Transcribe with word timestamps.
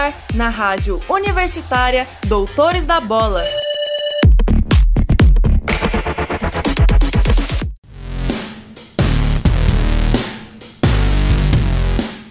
ar 0.00 0.26
na 0.34 0.48
Rádio 0.48 1.00
Universitária 1.08 2.08
Doutores 2.26 2.86
da 2.86 3.00
Bola. 3.00 3.44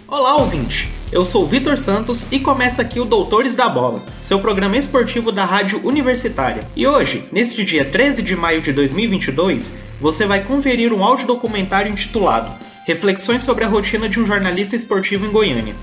Olá, 0.08 0.36
ouvinte! 0.36 0.92
Eu 1.12 1.24
sou 1.24 1.46
Vitor 1.46 1.78
Santos 1.78 2.30
e 2.32 2.40
começa 2.40 2.82
aqui 2.82 2.98
o 2.98 3.04
Doutores 3.04 3.54
da 3.54 3.68
Bola, 3.68 4.02
seu 4.20 4.40
programa 4.40 4.76
esportivo 4.76 5.30
da 5.30 5.44
Rádio 5.44 5.80
Universitária. 5.84 6.66
E 6.76 6.86
hoje, 6.86 7.28
neste 7.32 7.64
dia 7.64 7.84
13 7.84 8.22
de 8.22 8.34
maio 8.34 8.60
de 8.60 8.72
2022, 8.72 9.76
você 10.00 10.26
vai 10.26 10.42
conferir 10.42 10.92
um 10.92 11.04
áudio 11.04 11.26
documentário 11.26 11.90
intitulado 11.90 12.52
Reflexões 12.86 13.44
sobre 13.44 13.64
a 13.64 13.68
rotina 13.68 14.08
de 14.08 14.18
um 14.18 14.26
jornalista 14.26 14.74
esportivo 14.74 15.24
em 15.24 15.30
Goiânia. 15.30 15.76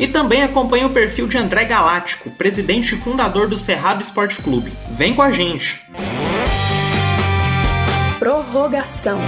E 0.00 0.08
também 0.08 0.42
acompanha 0.42 0.86
o 0.86 0.90
perfil 0.90 1.28
de 1.28 1.36
André 1.36 1.66
Galáctico, 1.66 2.30
presidente 2.30 2.94
e 2.94 2.98
fundador 2.98 3.46
do 3.46 3.58
Cerrado 3.58 4.00
Esporte 4.00 4.40
Clube. 4.40 4.72
Vem 4.92 5.12
com 5.12 5.20
a 5.20 5.30
gente! 5.30 5.78
Prorrogação. 8.18 9.20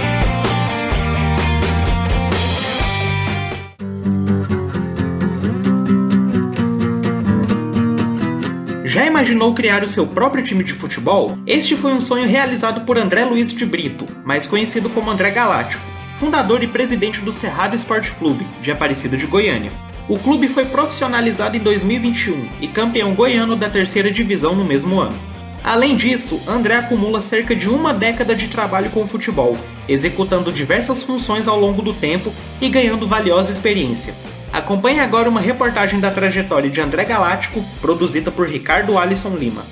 Já 8.83 9.05
imaginou 9.05 9.53
criar 9.53 9.83
o 9.83 9.87
seu 9.87 10.07
próprio 10.07 10.43
time 10.43 10.63
de 10.63 10.73
futebol? 10.73 11.37
Este 11.45 11.77
foi 11.77 11.93
um 11.93 12.01
sonho 12.01 12.27
realizado 12.27 12.81
por 12.81 12.97
André 12.97 13.25
Luiz 13.25 13.53
de 13.53 13.63
Brito, 13.63 14.07
mais 14.25 14.47
conhecido 14.47 14.89
como 14.89 15.11
André 15.11 15.29
Galáctico, 15.29 15.83
fundador 16.19 16.63
e 16.63 16.67
presidente 16.67 17.21
do 17.21 17.31
Cerrado 17.31 17.75
Esporte 17.75 18.11
Clube, 18.13 18.47
de 18.59 18.71
Aparecida 18.71 19.15
de 19.15 19.27
Goiânia. 19.27 19.71
O 20.09 20.19
clube 20.19 20.49
foi 20.49 20.65
profissionalizado 20.65 21.55
em 21.55 21.61
2021 21.61 22.49
e 22.59 22.67
campeão 22.67 23.13
goiano 23.13 23.55
da 23.55 23.69
terceira 23.69 24.11
divisão 24.11 24.53
no 24.53 24.65
mesmo 24.65 24.99
ano. 24.99 25.15
Além 25.63 25.95
disso, 25.95 26.41
André 26.45 26.75
acumula 26.75 27.21
cerca 27.21 27.55
de 27.55 27.69
uma 27.69 27.93
década 27.93 28.35
de 28.35 28.49
trabalho 28.49 28.89
com 28.89 29.03
o 29.03 29.07
futebol, 29.07 29.55
executando 29.87 30.51
diversas 30.51 31.01
funções 31.01 31.47
ao 31.47 31.57
longo 31.57 31.81
do 31.81 31.93
tempo 31.93 32.33
e 32.59 32.67
ganhando 32.67 33.07
valiosa 33.07 33.49
experiência. 33.49 34.13
Acompanhe 34.51 34.99
agora 34.99 35.29
uma 35.29 35.39
reportagem 35.39 36.01
da 36.01 36.11
trajetória 36.11 36.69
de 36.69 36.81
André 36.81 37.05
Galáctico, 37.05 37.63
produzida 37.79 38.29
por 38.29 38.49
Ricardo 38.49 38.97
Alisson 38.97 39.37
Lima. 39.37 39.63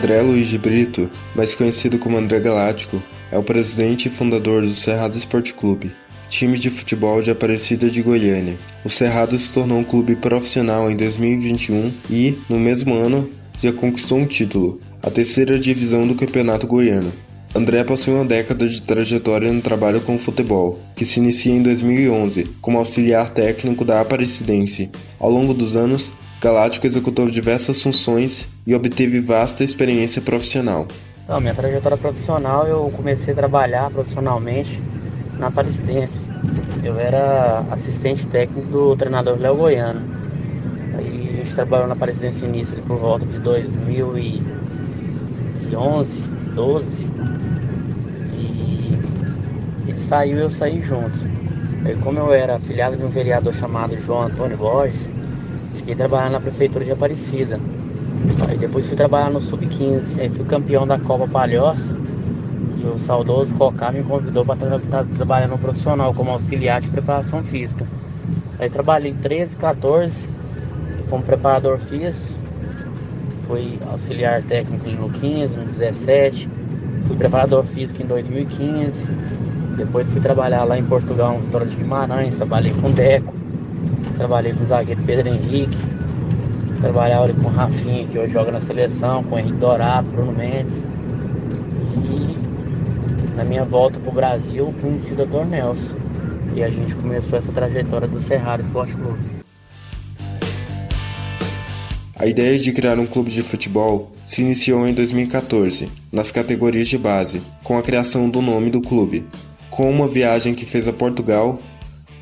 André 0.00 0.22
Luiz 0.22 0.48
de 0.48 0.56
Brito, 0.56 1.10
mais 1.36 1.54
conhecido 1.54 1.98
como 1.98 2.16
André 2.16 2.40
Galáctico, 2.40 3.02
é 3.30 3.36
o 3.36 3.42
presidente 3.42 4.08
e 4.08 4.10
fundador 4.10 4.62
do 4.62 4.74
Cerrado 4.74 5.18
Esporte 5.18 5.52
Clube, 5.52 5.92
time 6.26 6.58
de 6.58 6.70
futebol 6.70 7.20
de 7.20 7.30
Aparecida 7.30 7.90
de 7.90 8.00
Goiânia. 8.00 8.56
O 8.82 8.88
Cerrado 8.88 9.38
se 9.38 9.52
tornou 9.52 9.76
um 9.76 9.84
clube 9.84 10.16
profissional 10.16 10.90
em 10.90 10.96
2021 10.96 11.92
e, 12.08 12.38
no 12.48 12.58
mesmo 12.58 12.94
ano, 12.94 13.28
já 13.62 13.74
conquistou 13.74 14.16
um 14.16 14.24
título, 14.24 14.80
a 15.02 15.10
terceira 15.10 15.58
divisão 15.58 16.06
do 16.06 16.14
Campeonato 16.14 16.66
Goiano. 16.66 17.12
André 17.54 17.84
possui 17.84 18.14
uma 18.14 18.24
década 18.24 18.66
de 18.66 18.80
trajetória 18.80 19.52
no 19.52 19.60
trabalho 19.60 20.00
com 20.00 20.18
futebol, 20.18 20.80
que 20.96 21.04
se 21.04 21.20
inicia 21.20 21.52
em 21.52 21.62
2011 21.62 22.44
como 22.62 22.78
auxiliar 22.78 23.28
técnico 23.28 23.84
da 23.84 24.00
Aparecidense. 24.00 24.88
Ao 25.18 25.28
longo 25.28 25.52
dos 25.52 25.76
anos, 25.76 26.10
Galáctico 26.40 26.86
executou 26.86 27.28
diversas 27.28 27.82
funções 27.82 28.48
e 28.66 28.74
obteve 28.74 29.20
vasta 29.20 29.62
experiência 29.62 30.22
profissional. 30.22 30.86
Então, 31.22 31.38
minha 31.38 31.54
trajetória 31.54 31.98
profissional, 31.98 32.66
eu 32.66 32.90
comecei 32.96 33.34
a 33.34 33.36
trabalhar 33.36 33.90
profissionalmente 33.90 34.80
na 35.38 35.48
Aparecidense. 35.48 36.30
Eu 36.82 36.98
era 36.98 37.62
assistente 37.70 38.26
técnico 38.26 38.66
do 38.68 38.96
treinador 38.96 39.38
Léo 39.38 39.54
Goiano. 39.54 40.00
Aí 40.96 41.28
a 41.30 41.36
gente 41.36 41.54
trabalhou 41.54 41.86
na 41.86 41.92
Aparecidense 41.92 42.46
início 42.46 42.74
por 42.88 42.96
volta 42.96 43.26
de 43.26 43.38
2000 43.38 44.18
e 44.18 44.42
2011, 45.70 46.22
12. 46.54 47.06
E 48.32 48.98
ele 49.86 50.00
saiu 50.00 50.38
e 50.38 50.40
eu 50.40 50.50
saí 50.50 50.80
junto. 50.80 51.18
Aí, 51.84 51.94
como 51.96 52.18
eu 52.18 52.32
era 52.32 52.56
afiliado 52.56 52.96
de 52.96 53.04
um 53.04 53.10
vereador 53.10 53.54
chamado 53.54 53.94
João 54.00 54.22
Antônio 54.22 54.56
Borges, 54.56 55.10
fiquei 55.90 55.96
trabalhando 55.96 56.32
na 56.32 56.40
prefeitura 56.40 56.84
de 56.84 56.92
Aparecida. 56.92 57.58
Aí 58.48 58.56
depois 58.56 58.86
fui 58.86 58.96
trabalhar 58.96 59.30
no 59.30 59.40
Sub-15, 59.40 60.20
aí 60.20 60.28
fui 60.28 60.44
campeão 60.44 60.86
da 60.86 60.98
Copa 60.98 61.26
Palhoça. 61.26 61.90
E 62.78 62.86
o 62.86 62.98
saudoso 62.98 63.54
Cocá 63.54 63.90
me 63.90 64.02
convidou 64.02 64.44
para 64.44 64.56
tra 64.56 64.78
tra 64.78 65.04
trabalhar 65.16 65.48
no 65.48 65.58
profissional 65.58 66.14
como 66.14 66.30
auxiliar 66.30 66.80
de 66.80 66.88
preparação 66.88 67.42
física. 67.42 67.86
Aí 68.58 68.70
trabalhei 68.70 69.14
13, 69.14 69.56
14 69.56 70.28
como 71.08 71.22
preparador 71.22 71.78
físico. 71.78 72.38
Fui 73.46 73.78
auxiliar 73.90 74.42
técnico 74.42 74.88
no 74.90 75.10
15, 75.10 75.56
no 75.56 75.64
17, 75.64 76.48
fui 77.06 77.16
preparador 77.16 77.64
físico 77.64 78.00
em 78.00 78.06
2015, 78.06 79.08
depois 79.76 80.06
fui 80.08 80.20
trabalhar 80.20 80.62
lá 80.62 80.78
em 80.78 80.84
Portugal, 80.84 81.34
no 81.34 81.40
Vitória 81.40 81.66
de 81.66 81.74
Guimarães, 81.74 82.36
trabalhei 82.36 82.72
com 82.80 82.92
Deco, 82.92 83.34
trabalhei 84.20 84.52
com 84.52 84.62
o 84.62 84.66
zagueiro 84.66 85.02
Pedro 85.04 85.28
Henrique, 85.28 85.78
trabalhava 86.78 87.24
ali 87.24 87.32
com 87.32 87.48
o 87.48 87.50
Rafinha, 87.50 88.06
que 88.06 88.18
hoje 88.18 88.34
joga 88.34 88.52
na 88.52 88.60
seleção, 88.60 89.24
com 89.24 89.34
o 89.34 89.38
Henrique 89.38 89.56
Dourado, 89.56 90.10
Bruno 90.10 90.32
Mendes. 90.32 90.86
E 92.04 93.34
na 93.34 93.44
minha 93.44 93.64
volta 93.64 93.98
para 93.98 94.10
o 94.10 94.14
Brasil, 94.14 94.74
conheci 94.78 95.14
o 95.14 95.16
Dr. 95.16 95.46
Nelson. 95.46 95.96
E 96.54 96.62
a 96.62 96.68
gente 96.68 96.94
começou 96.96 97.38
essa 97.38 97.50
trajetória 97.50 98.06
do 98.06 98.20
Cerrado 98.20 98.60
Esporte 98.60 98.94
Clube. 98.94 99.20
A 102.18 102.26
ideia 102.26 102.58
de 102.58 102.72
criar 102.72 102.98
um 102.98 103.06
clube 103.06 103.30
de 103.30 103.42
futebol 103.42 104.12
se 104.22 104.42
iniciou 104.42 104.86
em 104.86 104.92
2014, 104.92 105.88
nas 106.12 106.30
categorias 106.30 106.88
de 106.88 106.98
base, 106.98 107.40
com 107.64 107.78
a 107.78 107.82
criação 107.82 108.28
do 108.28 108.42
nome 108.42 108.68
do 108.68 108.82
clube. 108.82 109.24
Com 109.70 109.90
uma 109.90 110.06
viagem 110.06 110.54
que 110.54 110.66
fez 110.66 110.86
a 110.86 110.92
Portugal, 110.92 111.58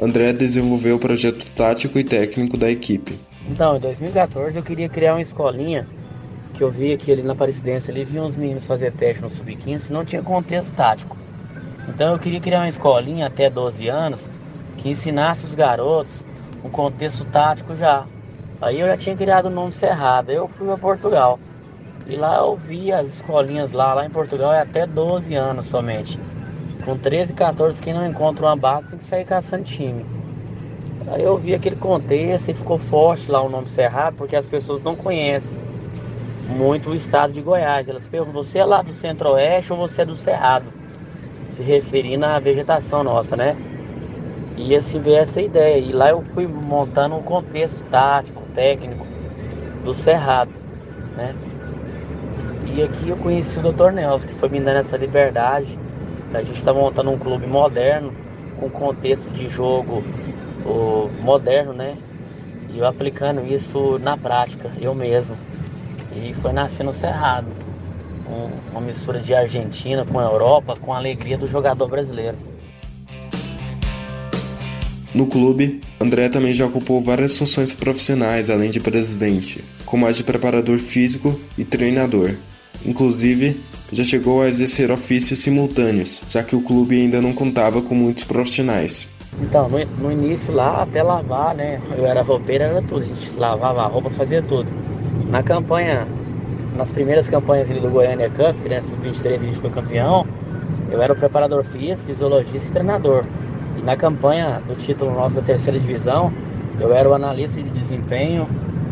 André 0.01 0.33
desenvolveu 0.33 0.97
o 0.97 0.99
projeto 0.99 1.45
tático 1.57 1.99
e 1.99 2.05
técnico 2.05 2.57
da 2.57 2.71
equipe. 2.71 3.19
Então, 3.49 3.77
em 3.77 3.81
2014 3.81 4.59
eu 4.59 4.63
queria 4.63 4.89
criar 4.89 5.15
uma 5.15 5.21
escolinha 5.21 5.87
que 6.55 6.63
eu 6.63 6.71
via 6.71 6.97
que 6.97 7.11
ali 7.11 7.23
na 7.23 7.33
Aparecidense 7.33 7.91
ali 7.91 8.05
vinham 8.05 8.27
os 8.27 8.37
meninos 8.37 8.67
fazer 8.67 8.93
teste 8.93 9.23
no 9.23 9.31
sub-15 9.31 9.91
não 9.91 10.05
tinha 10.05 10.23
contexto 10.23 10.75
tático. 10.75 11.17
Então 11.89 12.13
eu 12.13 12.19
queria 12.19 12.41
criar 12.41 12.61
uma 12.61 12.69
escolinha 12.69 13.27
até 13.27 13.49
12 13.49 13.89
anos 13.89 14.31
que 14.77 14.89
ensinasse 14.89 15.47
os 15.47 15.55
garotos 15.55 16.25
um 16.65 16.69
contexto 16.69 17.25
tático 17.27 17.75
já, 17.75 18.05
Aí 18.61 18.81
eu 18.81 18.89
já 18.89 18.97
tinha 18.97 19.17
criado 19.17 19.47
o 19.47 19.51
nome 19.51 19.73
Cerrado. 19.73 20.31
Eu 20.31 20.49
fui 20.49 20.67
para 20.67 20.77
Portugal. 20.77 21.39
E 22.07 22.17
lá 22.17 22.39
eu 22.39 22.57
vi 22.57 22.93
as 22.93 23.09
escolinhas 23.09 23.73
lá, 23.73 23.95
lá 23.95 24.05
em 24.05 24.11
Portugal 24.11 24.53
é 24.53 24.61
até 24.61 24.87
12 24.87 25.35
anos 25.35 25.67
somente. 25.67 26.19
Com 26.85 26.97
13, 26.97 27.35
14, 27.35 27.83
quem 27.83 27.93
não 27.93 28.07
encontra 28.07 28.47
uma 28.47 28.57
base 28.57 28.89
tem 28.89 28.99
que 28.99 29.05
sair 29.05 29.25
caçando 29.25 29.65
time. 29.65 30.05
Aí 31.11 31.23
eu 31.23 31.37
vi 31.39 31.55
aquele 31.55 31.77
contexto 31.77 32.51
e 32.51 32.55
ficou 32.55 32.79
forte 32.79 33.31
lá 33.31 33.43
o 33.43 33.49
nome 33.49 33.69
Cerrado, 33.69 34.17
porque 34.17 34.37
as 34.37 34.49
pessoas 34.49 34.83
não 34.83 34.95
conhecem 34.95 35.59
muito 36.49 36.91
o 36.91 36.95
estado 36.95 37.33
de 37.33 37.41
Goiás. 37.41 37.89
Elas 37.89 38.07
perguntam, 38.07 38.43
você 38.43 38.59
é 38.59 38.65
lá 38.65 38.83
do 38.83 38.93
centro-oeste 38.95 39.73
ou 39.73 39.79
você 39.79 40.03
é 40.03 40.05
do 40.05 40.15
Cerrado? 40.15 40.67
Se 41.51 41.63
referindo 41.63 42.27
à 42.27 42.39
vegetação 42.39 43.03
nossa, 43.03 43.37
né? 43.37 43.57
E 44.57 44.75
assim 44.75 45.01
veio 45.01 45.19
essa 45.19 45.41
ideia. 45.41 45.79
E 45.79 45.93
lá 45.93 46.11
eu 46.11 46.23
fui 46.35 46.47
montando 46.47 47.17
um 47.17 47.23
contexto 47.23 47.83
tático, 47.91 48.43
técnico 48.55 49.07
do 49.85 49.95
Cerrado, 49.95 50.51
né? 51.17 51.35
E 52.67 52.83
aqui 52.83 53.09
eu 53.09 53.17
conheci 53.17 53.59
o 53.59 53.73
Dr. 53.73 53.93
Nelson, 53.93 54.29
que 54.29 54.35
foi 54.35 54.49
me 54.49 54.61
dando 54.61 54.79
essa 54.79 54.97
liberdade. 54.97 55.79
A 56.35 56.43
gente 56.43 56.59
está 56.59 56.75
montando 56.75 57.11
um 57.11 57.19
clube 57.19 57.47
moderno, 57.47 58.13
com 58.59 58.69
contexto 58.69 59.31
de 59.31 59.49
jogo 59.49 60.03
o, 60.65 61.09
moderno, 61.23 61.73
né? 61.73 61.97
E 62.71 62.79
eu 62.79 62.87
aplicando 62.87 63.47
isso 63.47 63.99
na 63.99 64.17
prática, 64.17 64.71
eu 64.81 64.95
mesmo. 64.95 65.37
E 66.15 66.35
foi 66.35 66.53
nascendo 66.53 66.91
o 66.91 66.93
Cerrado. 66.93 67.47
Um, 68.29 68.51
uma 68.73 68.81
mistura 68.83 69.21
de 69.21 69.35
Argentina 69.35 70.05
com 70.05 70.19
a 70.19 70.25
Europa, 70.25 70.77
com 70.77 70.93
a 70.93 70.99
alegria 70.99 71.39
do 71.39 71.47
jogador 71.47 71.89
brasileiro. 71.89 72.37
No 75.15 75.27
clube, 75.27 75.81
André 75.99 76.29
também 76.29 76.53
já 76.53 76.67
ocupou 76.67 77.01
várias 77.01 77.39
funções 77.39 77.73
profissionais 77.73 78.51
além 78.51 78.71
de 78.71 78.79
presidente, 78.79 79.65
como 79.87 80.07
as 80.07 80.19
de 80.19 80.23
preparador 80.23 80.79
físico 80.79 81.41
e 81.57 81.65
treinador. 81.65 82.35
Inclusive, 82.85 83.61
já 83.93 84.05
chegou 84.05 84.43
a 84.43 84.49
exercer 84.49 84.91
ofícios 84.91 85.41
simultâneos, 85.41 86.21
já 86.31 86.43
que 86.43 86.55
o 86.55 86.61
clube 86.61 87.01
ainda 87.01 87.21
não 87.21 87.33
contava 87.33 87.81
com 87.81 87.95
muitos 87.95 88.25
profissionais. 88.25 89.07
Então, 89.41 89.69
no, 89.69 89.79
no 90.03 90.13
início 90.13 90.53
lá, 90.53 90.83
até 90.83 91.03
lavar, 91.03 91.55
né? 91.55 91.81
Eu 91.97 92.07
era 92.07 92.23
roupeiro, 92.23 92.65
era 92.65 92.83
tudo. 92.83 93.03
A 93.03 93.05
gente 93.05 93.33
lavava 93.37 93.83
a 93.83 93.87
roupa, 93.87 94.11
fazia 94.11 94.43
tudo. 94.43 94.69
Na 95.31 95.43
campanha, 95.43 96.07
nas 96.77 96.91
primeiras 96.91 97.29
campanhas 97.29 97.69
do 97.69 97.91
Goiânia 97.91 98.31
Cup, 98.31 98.57
né? 98.69 98.81
Sub-23 98.81 99.37
a 99.37 99.39
gente 99.39 99.59
foi 99.59 99.71
campeão. 99.71 100.27
eu 100.91 101.01
era 101.01 101.13
o 101.13 101.17
preparador 101.17 101.65
físico, 101.65 102.09
fisiologista 102.09 102.69
e 102.69 102.73
treinador. 102.73 103.25
E 103.79 103.83
na 103.83 103.97
campanha 103.97 104.61
do 104.67 104.75
título 104.75 105.13
nosso 105.13 105.37
da 105.37 105.43
terceira 105.43 105.79
divisão, 105.79 106.33
eu 106.81 106.93
era 106.93 107.09
o 107.09 107.15
analista 107.15 107.63
de 107.63 107.71
desempenho, 107.71 108.49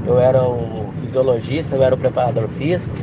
eu 0.07 0.19
era 0.19 0.43
o 0.43 0.93
fisiologista, 1.01 1.75
eu 1.75 1.83
era 1.83 1.95
o 1.95 1.99
preparador 1.99 2.49
físico, 2.49 2.95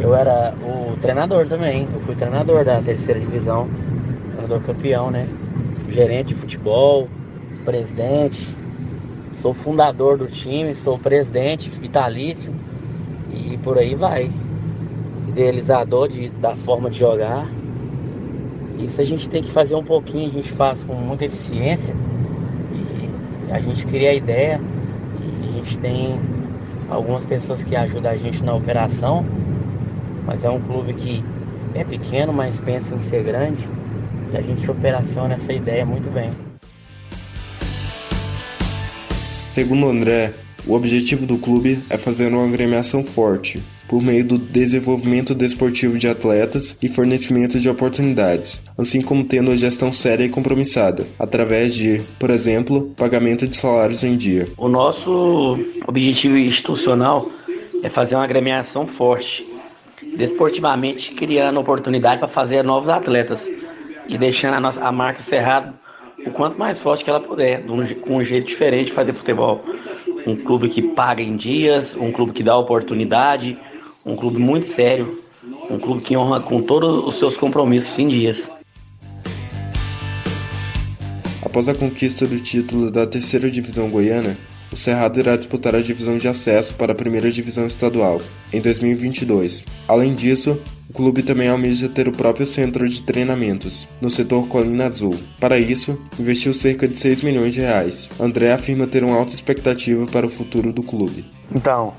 eu 0.00 0.14
era 0.14 0.54
o 0.62 0.96
treinador 1.00 1.46
também. 1.46 1.88
Eu 1.92 2.00
fui 2.00 2.14
treinador 2.14 2.64
da 2.64 2.80
terceira 2.80 3.20
divisão, 3.20 3.68
treinador 4.32 4.60
campeão, 4.60 5.10
né? 5.10 5.26
Gerente 5.88 6.28
de 6.28 6.34
futebol, 6.34 7.08
presidente, 7.64 8.54
sou 9.32 9.54
fundador 9.54 10.16
do 10.18 10.26
time, 10.26 10.74
sou 10.74 10.98
presidente 10.98 11.68
vitalício 11.70 12.52
e 13.32 13.56
por 13.58 13.78
aí 13.78 13.94
vai. 13.94 14.30
Idealizador 15.28 16.08
de, 16.08 16.28
da 16.28 16.54
forma 16.54 16.90
de 16.90 16.98
jogar. 16.98 17.46
Isso 18.78 19.00
a 19.00 19.04
gente 19.04 19.28
tem 19.28 19.42
que 19.42 19.50
fazer 19.50 19.74
um 19.74 19.84
pouquinho, 19.84 20.26
a 20.26 20.32
gente 20.32 20.50
faz 20.50 20.82
com 20.82 20.94
muita 20.94 21.24
eficiência 21.24 21.94
e 23.48 23.52
a 23.52 23.60
gente 23.60 23.86
cria 23.86 24.10
a 24.10 24.14
ideia 24.14 24.60
e 25.20 25.48
a 25.48 25.52
gente 25.52 25.78
tem 25.78 26.18
algumas 26.90 27.24
pessoas 27.24 27.62
que 27.62 27.74
ajudam 27.74 28.12
a 28.12 28.16
gente 28.16 28.42
na 28.42 28.54
operação, 28.54 29.24
mas 30.24 30.44
é 30.44 30.50
um 30.50 30.60
clube 30.60 30.94
que 30.94 31.22
é 31.74 31.84
pequeno, 31.84 32.32
mas 32.32 32.60
pensa 32.60 32.94
em 32.94 32.98
ser 32.98 33.22
grande 33.22 33.66
e 34.32 34.36
a 34.36 34.42
gente 34.42 34.68
operaciona 34.70 35.34
essa 35.34 35.52
ideia 35.52 35.84
muito 35.84 36.10
bem. 36.10 36.30
Segundo 39.50 39.88
André, 39.88 40.32
o 40.66 40.74
objetivo 40.74 41.26
do 41.26 41.36
clube 41.36 41.78
é 41.90 41.96
fazer 41.96 42.32
uma 42.32 42.44
agremiação 42.44 43.04
forte, 43.04 43.62
por 43.86 44.02
meio 44.02 44.24
do 44.24 44.38
desenvolvimento 44.38 45.34
desportivo 45.34 45.98
de 45.98 46.08
atletas 46.08 46.76
e 46.82 46.88
fornecimento 46.88 47.60
de 47.60 47.68
oportunidades, 47.68 48.64
assim 48.76 49.00
como 49.02 49.24
tendo 49.24 49.50
a 49.50 49.56
gestão 49.56 49.92
séria 49.92 50.24
e 50.24 50.28
compromissada, 50.28 51.06
através 51.18 51.74
de, 51.74 52.00
por 52.18 52.30
exemplo, 52.30 52.92
pagamento 52.96 53.46
de 53.46 53.56
salários 53.56 54.02
em 54.02 54.16
dia. 54.16 54.48
O 54.56 54.68
nosso 54.68 55.58
objetivo 55.86 56.36
institucional 56.36 57.28
é 57.82 57.90
fazer 57.90 58.14
uma 58.14 58.24
agremiação 58.24 58.86
forte, 58.86 59.46
desportivamente 60.16 61.12
criando 61.12 61.60
oportunidade 61.60 62.18
para 62.18 62.28
fazer 62.28 62.62
novos 62.62 62.88
atletas 62.88 63.40
e 64.06 64.18
deixando 64.18 64.54
a, 64.54 64.60
nossa, 64.60 64.80
a 64.80 64.92
marca 64.92 65.22
Cerrado 65.22 65.74
o 66.26 66.30
quanto 66.30 66.58
mais 66.58 66.78
forte 66.78 67.04
que 67.04 67.10
ela 67.10 67.20
puder, 67.20 67.64
com 68.00 68.16
um 68.16 68.24
jeito 68.24 68.46
diferente 68.46 68.86
de 68.86 68.92
fazer 68.92 69.12
futebol. 69.12 69.62
Um 70.26 70.36
clube 70.36 70.68
que 70.68 70.80
paga 70.80 71.22
em 71.22 71.36
dias, 71.36 71.94
um 71.96 72.10
clube 72.10 72.32
que 72.32 72.42
dá 72.42 72.56
oportunidade, 72.56 73.58
um 74.06 74.16
clube 74.16 74.38
muito 74.38 74.66
sério, 74.66 75.22
um 75.68 75.78
clube 75.78 76.02
que 76.02 76.16
honra 76.16 76.40
com 76.40 76.62
todos 76.62 77.06
os 77.06 77.16
seus 77.16 77.36
compromissos 77.36 77.98
em 77.98 78.08
dias. 78.08 78.48
Após 81.44 81.68
a 81.68 81.74
conquista 81.74 82.26
do 82.26 82.40
título 82.40 82.90
da 82.90 83.06
terceira 83.06 83.50
divisão 83.50 83.90
goiana, 83.90 84.36
o 84.74 84.76
Cerrado 84.76 85.20
irá 85.20 85.36
disputar 85.36 85.72
a 85.76 85.80
divisão 85.80 86.18
de 86.18 86.26
acesso 86.26 86.74
para 86.74 86.90
a 86.90 86.96
primeira 86.96 87.30
divisão 87.30 87.64
estadual 87.64 88.18
em 88.52 88.60
2022. 88.60 89.62
Além 89.86 90.16
disso, 90.16 90.60
o 90.90 90.92
clube 90.92 91.22
também 91.22 91.48
almeja 91.48 91.88
ter 91.88 92.08
o 92.08 92.12
próprio 92.12 92.44
centro 92.44 92.88
de 92.88 93.00
treinamentos, 93.02 93.86
no 94.00 94.10
setor 94.10 94.48
Colina 94.48 94.86
Azul. 94.86 95.14
Para 95.38 95.60
isso, 95.60 95.96
investiu 96.18 96.52
cerca 96.52 96.88
de 96.88 96.98
6 96.98 97.22
milhões 97.22 97.54
de 97.54 97.60
reais. 97.60 98.08
André 98.18 98.52
afirma 98.52 98.88
ter 98.88 99.04
uma 99.04 99.16
alta 99.16 99.32
expectativa 99.32 100.06
para 100.06 100.26
o 100.26 100.28
futuro 100.30 100.72
do 100.72 100.82
clube. 100.82 101.24
Então, 101.54 101.94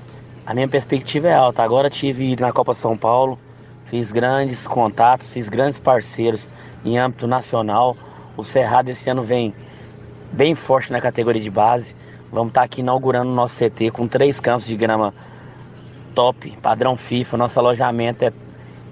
a 0.46 0.54
minha 0.54 0.68
perspectiva 0.68 1.30
é 1.30 1.34
alta. 1.34 1.64
Agora 1.64 1.90
tive 1.90 2.36
na 2.36 2.52
Copa 2.52 2.76
São 2.76 2.98
Paulo, 2.98 3.40
fiz 3.86 4.12
grandes 4.12 4.68
contatos, 4.68 5.30
fiz 5.30 5.48
grandes 5.48 5.80
parceiros 5.80 6.50
em 6.84 6.98
âmbito 6.98 7.26
nacional. 7.26 7.96
O 8.36 8.44
Cerrado 8.44 8.90
esse 8.90 9.10
ano 9.10 9.24
vem 9.24 9.54
bem 10.34 10.54
forte 10.56 10.92
na 10.92 11.00
categoria 11.00 11.42
de 11.42 11.50
base. 11.50 11.96
Vamos 12.36 12.52
estar 12.52 12.64
aqui 12.64 12.82
inaugurando 12.82 13.32
o 13.32 13.34
nosso 13.34 13.58
CT 13.58 13.92
com 13.92 14.08
três 14.08 14.40
campos 14.40 14.68
de 14.68 14.76
grama 14.76 15.14
top, 16.14 16.52
padrão 16.62 16.96
FIFA. 16.96 17.38
Nosso 17.38 17.58
alojamento 17.58 18.26
é 18.26 18.34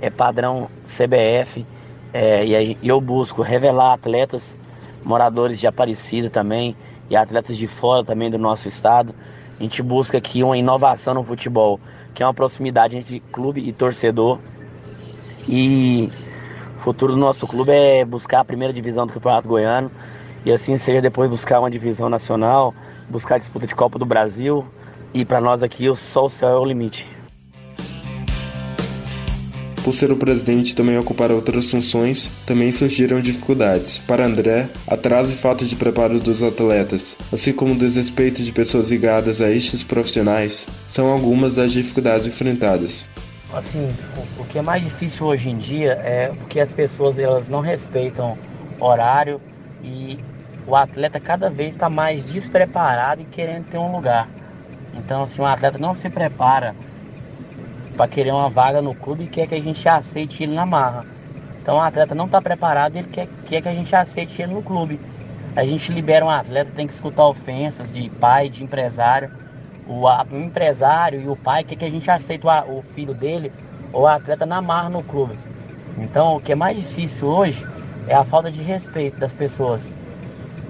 é 0.04 0.10
padrão 0.10 0.70
CBF. 0.86 1.66
É, 2.14 2.46
e 2.46 2.78
eu 2.84 3.00
busco 3.00 3.42
revelar 3.42 3.94
atletas, 3.94 4.60
moradores 5.04 5.60
de 5.60 5.66
Aparecida 5.66 6.30
também, 6.30 6.76
e 7.10 7.16
atletas 7.16 7.58
de 7.58 7.68
fora 7.68 8.04
também 8.04 8.30
do 8.30 8.38
nosso 8.38 8.68
estado. 8.68 9.16
A 9.58 9.64
gente 9.64 9.82
busca 9.82 10.18
aqui 10.18 10.44
uma 10.44 10.58
inovação 10.58 11.14
no 11.14 11.24
futebol, 11.24 11.80
que 12.14 12.22
é 12.22 12.26
uma 12.26 12.34
proximidade 12.34 12.98
entre 12.98 13.22
clube 13.32 13.62
e 13.68 13.72
torcedor. 13.72 14.40
E 15.48 16.10
o 16.76 16.80
futuro 16.80 17.14
do 17.14 17.20
nosso 17.20 17.48
clube 17.48 17.72
é 17.72 18.04
buscar 18.04 18.42
a 18.42 18.46
primeira 18.46 18.74
divisão 18.74 19.08
do 19.08 19.14
Campeonato 19.14 19.48
Goiano 19.48 19.90
e 20.46 20.52
assim 20.52 20.78
seja 20.78 21.02
depois 21.02 21.30
buscar 21.30 21.60
uma 21.60 21.72
divisão 21.72 22.10
nacional, 22.10 22.74
buscar 23.10 23.36
a 23.36 23.38
disputa 23.38 23.66
de 23.66 23.76
Copa 23.76 23.98
do 23.98 24.06
Brasil. 24.06 24.66
E 25.14 25.24
para 25.24 25.40
nós 25.40 25.62
aqui, 25.62 25.86
só 25.96 26.26
o 26.26 26.30
céu 26.30 26.50
é 26.50 26.60
o 26.60 26.66
limite. 26.66 27.10
Por 29.84 29.94
ser 29.94 30.12
o 30.14 30.16
presidente 30.16 30.72
e 30.72 30.76
também 30.76 30.98
ocupar 30.98 31.30
outras 31.30 31.70
funções, 31.70 32.32
também 32.46 32.72
surgiram 32.72 33.20
dificuldades. 33.20 33.98
Para 33.98 34.26
André, 34.26 34.70
atraso 34.88 35.34
e 35.34 35.38
falta 35.38 35.66
de 35.66 35.76
preparo 35.76 36.22
dos 36.22 36.42
atletas, 36.42 37.18
assim 37.34 37.52
como 37.52 37.74
o 37.74 37.78
desrespeito 37.78 38.42
de 38.42 38.52
pessoas 38.54 38.92
ligadas 38.92 39.42
a 39.42 39.52
estes 39.52 39.84
profissionais, 39.84 40.66
são 40.88 41.12
algumas 41.12 41.58
das 41.58 41.74
dificuldades 41.74 42.26
enfrentadas. 42.28 43.06
Assim, 43.54 43.94
o 44.40 44.46
que 44.46 44.58
é 44.58 44.62
mais 44.62 44.82
difícil 44.82 45.28
hoje 45.28 45.50
em 45.50 45.58
dia 45.58 45.92
é 46.02 46.30
porque 46.30 46.62
as 46.62 46.72
pessoas 46.74 47.20
elas 47.20 47.50
não 47.50 47.60
respeitam 47.60 48.38
horário 48.80 49.40
e 49.84 50.18
o 50.66 50.76
atleta 50.76 51.20
cada 51.20 51.50
vez 51.50 51.76
está 51.76 51.90
mais 51.90 52.26
despreparado 52.26 53.22
e 53.22 53.26
querendo 53.26 53.66
ter 53.66 53.78
um 53.78 53.92
lugar. 53.92 54.30
Então, 54.94 55.26
se 55.26 55.34
assim, 55.34 55.42
um 55.42 55.48
atleta 55.48 55.78
não 55.78 55.94
se 55.94 56.10
prepara 56.10 56.76
para 57.96 58.08
querer 58.08 58.32
uma 58.32 58.50
vaga 58.50 58.82
no 58.82 58.96
clube 58.96 59.28
quer 59.28 59.48
que 59.48 59.56
a 59.56 59.62
gente 59.62 59.88
aceite 59.88 60.44
ele 60.44 60.54
na 60.54 60.66
marra. 60.66 61.06
Então 61.62 61.78
o 61.78 61.82
atleta 61.82 62.14
não 62.14 62.26
está 62.26 62.42
preparado 62.42 62.96
e 62.96 63.00
ele 63.00 63.08
quer, 63.08 63.28
quer 63.46 63.62
que 63.62 63.70
a 63.70 63.74
gente 63.74 63.96
aceite 63.96 64.42
ele 64.42 64.54
no 64.54 64.62
clube. 64.62 65.00
A 65.56 65.64
gente 65.66 65.92
libera 65.92 66.26
um 66.26 66.30
atleta, 66.30 66.72
tem 66.76 66.88
que 66.88 66.94
escutar 66.94 67.28
ofensas 67.28 67.94
de 67.94 68.10
pai, 68.10 68.50
de 68.50 68.64
empresário. 68.64 69.32
O, 69.88 70.08
a, 70.08 70.26
o 70.30 70.38
empresário 70.38 71.22
e 71.22 71.28
o 71.28 71.36
pai 71.36 71.64
quer 71.64 71.76
que 71.76 71.86
a 71.86 71.92
gente 71.92 72.10
aceite 72.10 72.46
o, 72.46 72.80
o 72.80 72.82
filho 72.82 73.14
dele 73.14 73.52
ou 73.92 74.04
o 74.04 74.08
atleta 74.08 74.46
na 74.46 74.62
marra 74.62 74.90
no 74.90 75.04
clube. 75.04 75.38
Então 75.98 76.36
o 76.36 76.42
que 76.42 76.52
é 76.52 76.56
mais 76.56 76.78
difícil 76.78 77.28
hoje 77.28 77.66
é 78.08 78.16
a 78.16 78.26
falta 78.26 78.52
de 78.52 78.62
respeito 78.62 79.20
das 79.20 79.34
pessoas. 79.34 79.94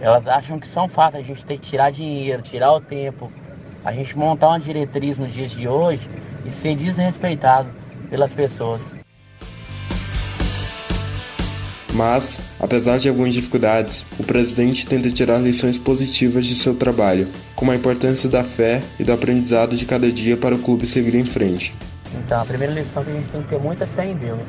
Elas 0.04 0.28
acham 0.28 0.60
que 0.60 0.68
são 0.68 0.90
fato 0.90 1.16
a 1.16 1.22
gente 1.22 1.46
ter 1.46 1.58
que 1.58 1.70
tirar 1.70 1.90
dinheiro, 1.90 2.42
tirar 2.42 2.74
o 2.74 2.82
tempo, 2.82 3.32
a 3.86 3.94
gente 3.94 4.18
montar 4.18 4.50
uma 4.50 4.60
diretriz 4.60 5.18
nos 5.18 5.34
dias 5.34 5.52
de 5.52 5.66
hoje 5.66 6.10
e 6.44 6.52
ser 6.52 6.76
desrespeitado 6.76 7.70
pelas 8.10 8.34
pessoas. 8.34 8.82
Mas, 11.94 12.38
apesar 12.60 12.98
de 12.98 13.08
algumas 13.08 13.34
dificuldades, 13.34 14.06
o 14.20 14.26
presidente 14.26 14.86
tenta 14.86 15.10
tirar 15.10 15.38
lições 15.38 15.78
positivas 15.78 16.46
de 16.46 16.56
seu 16.56 16.76
trabalho, 16.76 17.30
como 17.56 17.72
a 17.72 17.76
importância 17.78 18.28
da 18.28 18.44
fé 18.44 18.82
e 19.00 19.06
do 19.06 19.14
aprendizado 19.14 19.78
de 19.78 19.86
cada 19.86 20.12
dia 20.12 20.36
para 20.36 20.54
o 20.54 20.60
clube 20.60 20.86
seguir 20.86 21.16
em 21.16 21.24
frente. 21.24 21.74
Então, 22.14 22.42
a 22.42 22.46
primeira 22.46 22.74
lição 22.74 23.04
é 23.04 23.06
que 23.06 23.12
a 23.12 23.14
gente 23.14 23.30
tem 23.30 23.42
que 23.42 23.48
ter 23.48 23.60
muita 23.60 23.88
fé 23.88 24.06
em 24.06 24.18
Deus. 24.18 24.42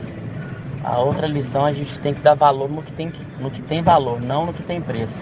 A 0.83 0.99
outra 0.99 1.29
lição 1.29 1.65
é 1.65 1.71
a 1.71 1.75
gente 1.75 2.01
tem 2.01 2.13
que 2.13 2.21
dar 2.21 2.35
valor 2.35 2.69
no 2.69 2.83
que 2.83 2.93
tem, 2.93 3.13
no 3.39 3.53
que 3.53 3.63
tem 3.63 3.83
valor, 3.83 4.21
não 4.21 4.47
no 4.47 4.53
que 4.53 4.63
tem 4.65 4.81
preço. 4.81 5.15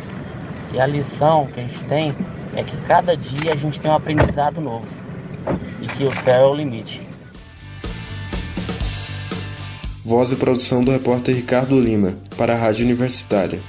E 0.73 0.81
a 0.81 0.87
lição 0.87 1.47
que 1.53 1.61
a 1.61 1.63
gente 1.63 1.85
tem 1.85 2.15
é 2.55 2.63
que 2.63 2.77
cada 2.87 3.17
dia 3.17 3.53
a 3.53 3.57
gente 3.57 3.79
tem 3.81 3.91
um 3.91 3.95
aprendizado 3.95 4.61
novo 4.61 4.87
e 5.81 5.87
que 5.87 6.05
o 6.05 6.15
céu 6.23 6.35
é 6.35 6.47
o 6.47 6.55
limite. 6.55 7.07
Voz 10.05 10.33
e 10.33 10.37
produção 10.37 10.83
do 10.83 10.91
repórter 10.91 11.35
Ricardo 11.35 11.79
Lima, 11.79 12.15
para 12.37 12.55
a 12.55 12.57
Rádio 12.57 12.85
Universitária. 12.85 13.61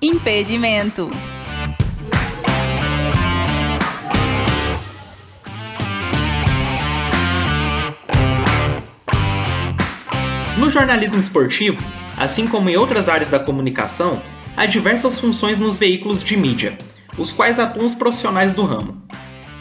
Impedimento. 0.00 1.10
Jornalismo 10.74 11.20
esportivo, 11.20 11.80
assim 12.16 12.48
como 12.48 12.68
em 12.68 12.76
outras 12.76 13.08
áreas 13.08 13.30
da 13.30 13.38
comunicação, 13.38 14.20
há 14.56 14.66
diversas 14.66 15.18
funções 15.18 15.56
nos 15.56 15.78
veículos 15.78 16.22
de 16.22 16.36
mídia, 16.36 16.76
os 17.16 17.30
quais 17.30 17.60
atuam 17.60 17.86
os 17.86 17.94
profissionais 17.94 18.52
do 18.52 18.64
ramo. 18.64 19.00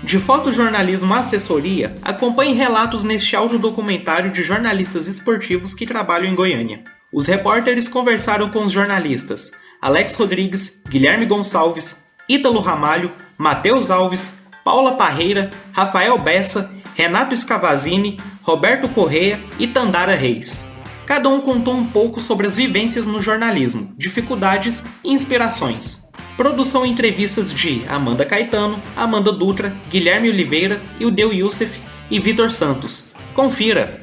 De 0.03 0.17
fotojornalismo 0.17 1.13
à 1.13 1.20
assessoria, 1.20 1.96
acompanhe 2.01 2.53
relatos 2.53 3.03
neste 3.03 3.36
audiodocumentário 3.36 4.32
de 4.32 4.41
jornalistas 4.41 5.08
esportivos 5.08 5.75
que 5.75 5.86
trabalham 5.86 6.32
em 6.32 6.36
Goiânia. 6.36 6.84
Os 7.13 7.27
repórteres 7.27 7.88
conversaram 7.88 8.50
com 8.50 8.65
os 8.65 8.72
jornalistas 8.72 9.51
Alex 9.79 10.15
Rodrigues, 10.15 10.82
Guilherme 10.89 11.27
Gonçalves, 11.27 11.96
Ítalo 12.27 12.60
Ramalho, 12.60 13.12
Matheus 13.38 13.91
Alves, 13.91 14.39
Paula 14.63 14.93
Parreira, 14.93 15.51
Rafael 15.74 16.17
Bessa, 16.17 16.72
Renato 16.96 17.38
Scavazini, 17.38 18.20
Roberto 18.41 18.89
Correia 18.89 19.39
e 19.60 19.67
Tandara 19.67 20.15
Reis. 20.15 20.73
Cada 21.06 21.28
um 21.30 21.42
contou 21.42 21.76
um 21.76 21.86
pouco 21.86 22.20
sobre 22.20 22.48
as 22.48 22.58
vivências 22.58 23.06
no 23.06 23.22
jornalismo, 23.22 23.94
dificuldades 23.98 24.82
e 25.04 25.12
inspirações. 25.12 26.04
Produção 26.38 26.86
e 26.86 26.90
entrevistas 26.90 27.54
de 27.54 27.84
Amanda 27.88 28.26
Caetano, 28.26 28.82
Amanda 28.96 29.32
Dutra, 29.32 29.76
Guilherme 29.90 30.30
Oliveira, 30.30 30.82
Ildeu 31.00 31.32
Youssef 31.32 31.82
e 32.10 32.20
Vitor 32.20 32.50
Santos. 32.50 33.06
Confira! 33.34 34.03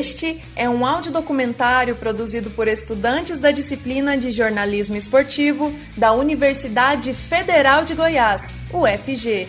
Este 0.00 0.40
é 0.56 0.66
um 0.66 0.86
audiodocumentário 0.86 1.94
produzido 1.94 2.48
por 2.48 2.66
estudantes 2.66 3.38
da 3.38 3.50
disciplina 3.50 4.16
de 4.16 4.30
jornalismo 4.30 4.96
esportivo 4.96 5.74
da 5.94 6.10
Universidade 6.12 7.12
Federal 7.12 7.84
de 7.84 7.94
Goiás, 7.94 8.54
UFG. 8.72 9.46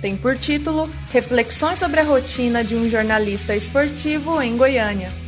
Tem 0.00 0.16
por 0.16 0.38
título 0.38 0.88
Reflexões 1.10 1.78
sobre 1.78 2.00
a 2.00 2.04
rotina 2.04 2.64
de 2.64 2.74
um 2.74 2.88
jornalista 2.88 3.54
esportivo 3.54 4.40
em 4.40 4.56
Goiânia. 4.56 5.21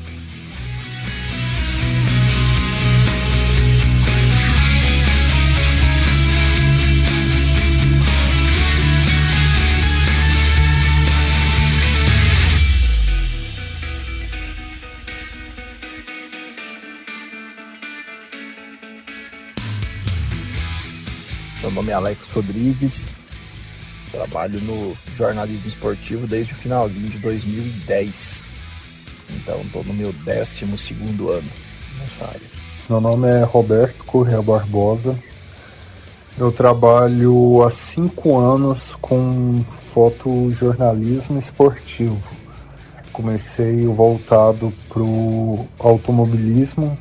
Meu 21.64 21.70
nome 21.70 21.92
é 21.92 21.94
Alex 21.94 22.30
Rodrigues, 22.30 23.08
trabalho 24.12 24.60
no 24.60 24.94
jornalismo 25.16 25.66
esportivo 25.66 26.26
desde 26.26 26.52
o 26.52 26.56
finalzinho 26.56 27.08
de 27.08 27.18
2010. 27.18 28.42
Então 29.30 29.58
estou 29.62 29.82
no 29.82 29.94
meu 29.94 30.12
12 30.12 30.62
ano 30.62 31.50
nessa 31.98 32.26
área. 32.26 32.46
Meu 32.86 33.00
nome 33.00 33.28
é 33.28 33.44
Roberto 33.44 34.04
Correa 34.04 34.42
Barbosa. 34.42 35.18
Eu 36.36 36.52
trabalho 36.52 37.62
há 37.62 37.70
cinco 37.70 38.38
anos 38.38 38.94
com 39.00 39.64
fotojornalismo 39.94 41.38
esportivo. 41.38 42.30
Comecei 43.10 43.86
voltado 43.86 44.70
para 44.90 45.02
o 45.02 45.66
automobilismo 45.78 46.98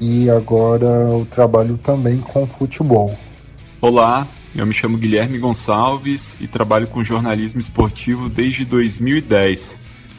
e 0.00 0.30
agora 0.30 0.86
eu 0.86 1.28
trabalho 1.30 1.76
também 1.76 2.16
com 2.16 2.46
futebol. 2.46 3.14
Olá, 3.80 4.26
eu 4.56 4.66
me 4.66 4.74
chamo 4.74 4.98
Guilherme 4.98 5.38
Gonçalves 5.38 6.34
e 6.40 6.48
trabalho 6.48 6.88
com 6.88 7.04
jornalismo 7.04 7.60
esportivo 7.60 8.28
desde 8.28 8.64
2010. 8.64 9.76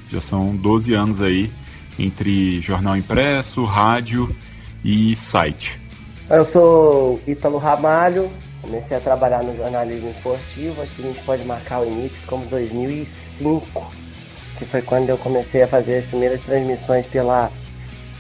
Já 0.10 0.22
são 0.22 0.56
12 0.56 0.94
anos 0.94 1.20
aí 1.20 1.52
entre 2.00 2.62
jornal 2.62 2.96
impresso, 2.96 3.66
rádio 3.66 4.34
e 4.82 5.14
site. 5.14 5.78
Eu 6.30 6.46
sou 6.46 7.20
Ítalo 7.28 7.58
Ramalho, 7.58 8.32
comecei 8.62 8.96
a 8.96 9.02
trabalhar 9.02 9.44
no 9.44 9.54
jornalismo 9.58 10.10
esportivo, 10.10 10.82
acho 10.82 10.96
que 10.96 11.02
a 11.02 11.06
gente 11.08 11.24
pode 11.26 11.46
marcar 11.46 11.82
o 11.82 11.86
início 11.86 12.18
como 12.28 12.46
2005, 12.46 13.94
que 14.58 14.64
foi 14.64 14.82
quando 14.82 15.10
eu 15.10 15.18
comecei 15.18 15.64
a 15.64 15.68
fazer 15.68 15.98
as 15.98 16.06
primeiras 16.06 16.40
transmissões 16.44 17.06
pela 17.08 17.52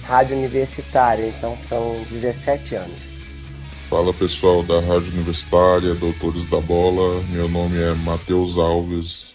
rádio 0.03 0.35
universitária, 0.35 1.27
então 1.27 1.57
são 1.69 1.95
17 2.11 2.75
anos. 2.75 3.18
Fala 3.89 4.13
pessoal 4.13 4.61
da 4.61 4.79
Rádio 4.81 5.11
Universitária, 5.13 5.95
Doutores 5.95 6.47
da 6.47 6.61
Bola. 6.61 7.23
Meu 7.23 7.49
nome 7.49 7.79
é 7.79 7.91
Matheus 7.95 8.55
Alves 8.55 9.25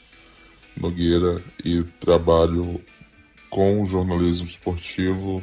Nogueira 0.77 1.43
e 1.65 1.83
trabalho 2.01 2.81
com 3.51 3.85
jornalismo 3.85 4.47
esportivo 4.47 5.43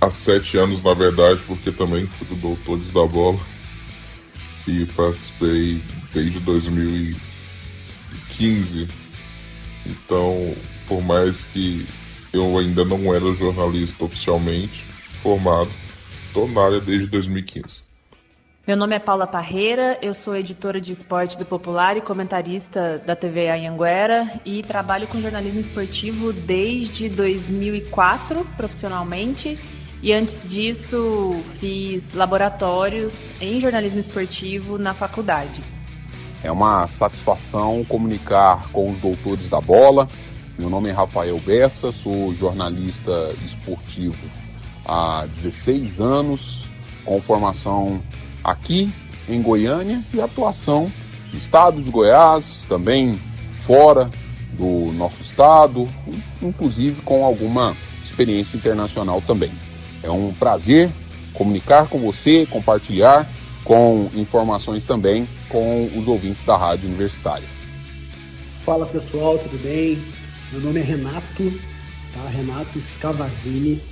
há 0.00 0.08
sete 0.08 0.56
anos, 0.56 0.80
na 0.84 0.94
verdade, 0.94 1.40
porque 1.48 1.72
também 1.72 2.06
fui 2.06 2.28
do 2.28 2.36
Doutores 2.36 2.92
da 2.92 3.04
Bola 3.04 3.40
e 4.68 4.86
participei 4.94 5.82
desde 6.14 6.38
2015. 6.38 8.86
Então, 9.84 10.54
por 10.86 11.02
mais 11.02 11.42
que 11.46 11.84
eu 12.32 12.56
ainda 12.56 12.84
não 12.84 13.12
era 13.12 13.34
jornalista 13.34 14.04
oficialmente 14.04 14.84
formado, 15.20 15.72
estou 16.28 16.48
na 16.48 16.66
área 16.66 16.80
desde 16.80 17.08
2015. 17.08 17.85
Meu 18.66 18.76
nome 18.76 18.96
é 18.96 18.98
Paula 18.98 19.28
Parreira, 19.28 19.96
eu 20.02 20.12
sou 20.12 20.34
editora 20.34 20.80
de 20.80 20.90
esporte 20.90 21.38
do 21.38 21.44
Popular 21.44 21.96
e 21.96 22.00
comentarista 22.00 22.98
da 22.98 23.14
TV 23.14 23.48
Anhanguera 23.48 24.40
e 24.44 24.60
trabalho 24.60 25.06
com 25.06 25.20
jornalismo 25.20 25.60
esportivo 25.60 26.32
desde 26.32 27.08
2004 27.08 28.44
profissionalmente 28.56 29.56
e 30.02 30.12
antes 30.12 30.40
disso 30.42 31.36
fiz 31.60 32.12
laboratórios 32.12 33.14
em 33.40 33.60
jornalismo 33.60 34.00
esportivo 34.00 34.76
na 34.78 34.92
faculdade. 34.92 35.62
É 36.42 36.50
uma 36.50 36.88
satisfação 36.88 37.84
comunicar 37.84 38.68
com 38.72 38.90
os 38.90 38.98
doutores 38.98 39.48
da 39.48 39.60
bola. 39.60 40.08
Meu 40.58 40.68
nome 40.68 40.88
é 40.88 40.92
Rafael 40.92 41.38
Bessa, 41.38 41.92
sou 41.92 42.34
jornalista 42.34 43.32
esportivo 43.44 44.28
há 44.84 45.24
16 45.36 46.00
anos, 46.00 46.65
com 47.06 47.20
formação 47.22 48.02
aqui 48.44 48.92
em 49.28 49.40
Goiânia 49.40 50.02
e 50.12 50.20
atuação 50.20 50.92
no 51.32 51.38
estado 51.38 51.80
de 51.80 51.90
Goiás, 51.90 52.64
também 52.68 53.18
fora 53.64 54.10
do 54.52 54.92
nosso 54.92 55.22
estado, 55.22 55.88
inclusive 56.42 57.00
com 57.02 57.24
alguma 57.24 57.76
experiência 58.04 58.56
internacional 58.56 59.22
também. 59.26 59.50
É 60.02 60.10
um 60.10 60.32
prazer 60.32 60.90
comunicar 61.32 61.88
com 61.88 61.98
você, 61.98 62.46
compartilhar 62.46 63.28
com 63.64 64.08
informações 64.14 64.84
também 64.84 65.28
com 65.48 65.86
os 65.96 66.06
ouvintes 66.06 66.44
da 66.44 66.56
Rádio 66.56 66.88
Universitária. 66.88 67.46
Fala 68.64 68.86
pessoal, 68.86 69.38
tudo 69.38 69.60
bem? 69.62 70.02
Meu 70.52 70.60
nome 70.60 70.80
é 70.80 70.82
Renato, 70.82 71.52
tá? 72.14 72.28
Renato 72.30 72.80
Scavazini, 72.80 73.82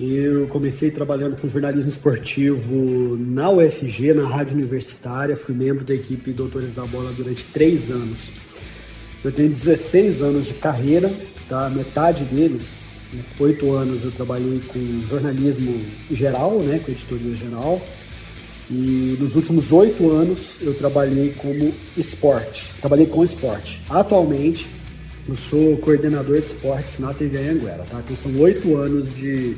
eu 0.00 0.46
comecei 0.46 0.90
trabalhando 0.90 1.36
com 1.36 1.46
jornalismo 1.50 1.90
esportivo 1.90 3.18
na 3.18 3.50
UFG, 3.50 4.14
na 4.14 4.26
Rádio 4.26 4.54
Universitária. 4.54 5.36
Fui 5.36 5.54
membro 5.54 5.84
da 5.84 5.94
equipe 5.94 6.32
Doutores 6.32 6.72
da 6.72 6.86
Bola 6.86 7.12
durante 7.12 7.44
três 7.44 7.90
anos. 7.90 8.32
Eu 9.22 9.30
tenho 9.30 9.50
16 9.50 10.22
anos 10.22 10.46
de 10.46 10.54
carreira, 10.54 11.12
tá? 11.50 11.68
metade 11.68 12.24
deles, 12.24 12.86
oito 13.38 13.72
anos, 13.72 14.02
eu 14.02 14.10
trabalhei 14.10 14.62
com 14.68 15.02
jornalismo 15.06 15.84
geral, 16.10 16.60
né? 16.60 16.78
com 16.78 16.90
editoria 16.90 17.36
geral. 17.36 17.82
E 18.70 19.18
nos 19.20 19.36
últimos 19.36 19.70
oito 19.70 20.10
anos 20.10 20.56
eu 20.62 20.72
trabalhei 20.72 21.34
como 21.36 21.74
esporte, 21.94 22.72
trabalhei 22.80 23.04
com 23.04 23.22
esporte. 23.22 23.82
Atualmente 23.90 24.66
eu 25.28 25.36
sou 25.36 25.76
coordenador 25.76 26.38
de 26.38 26.46
esportes 26.46 26.98
na 26.98 27.12
TV 27.12 27.36
Anguera, 27.50 27.84
tá? 27.84 28.00
Então 28.02 28.16
são 28.16 28.34
oito 28.40 28.76
anos 28.76 29.14
de 29.14 29.56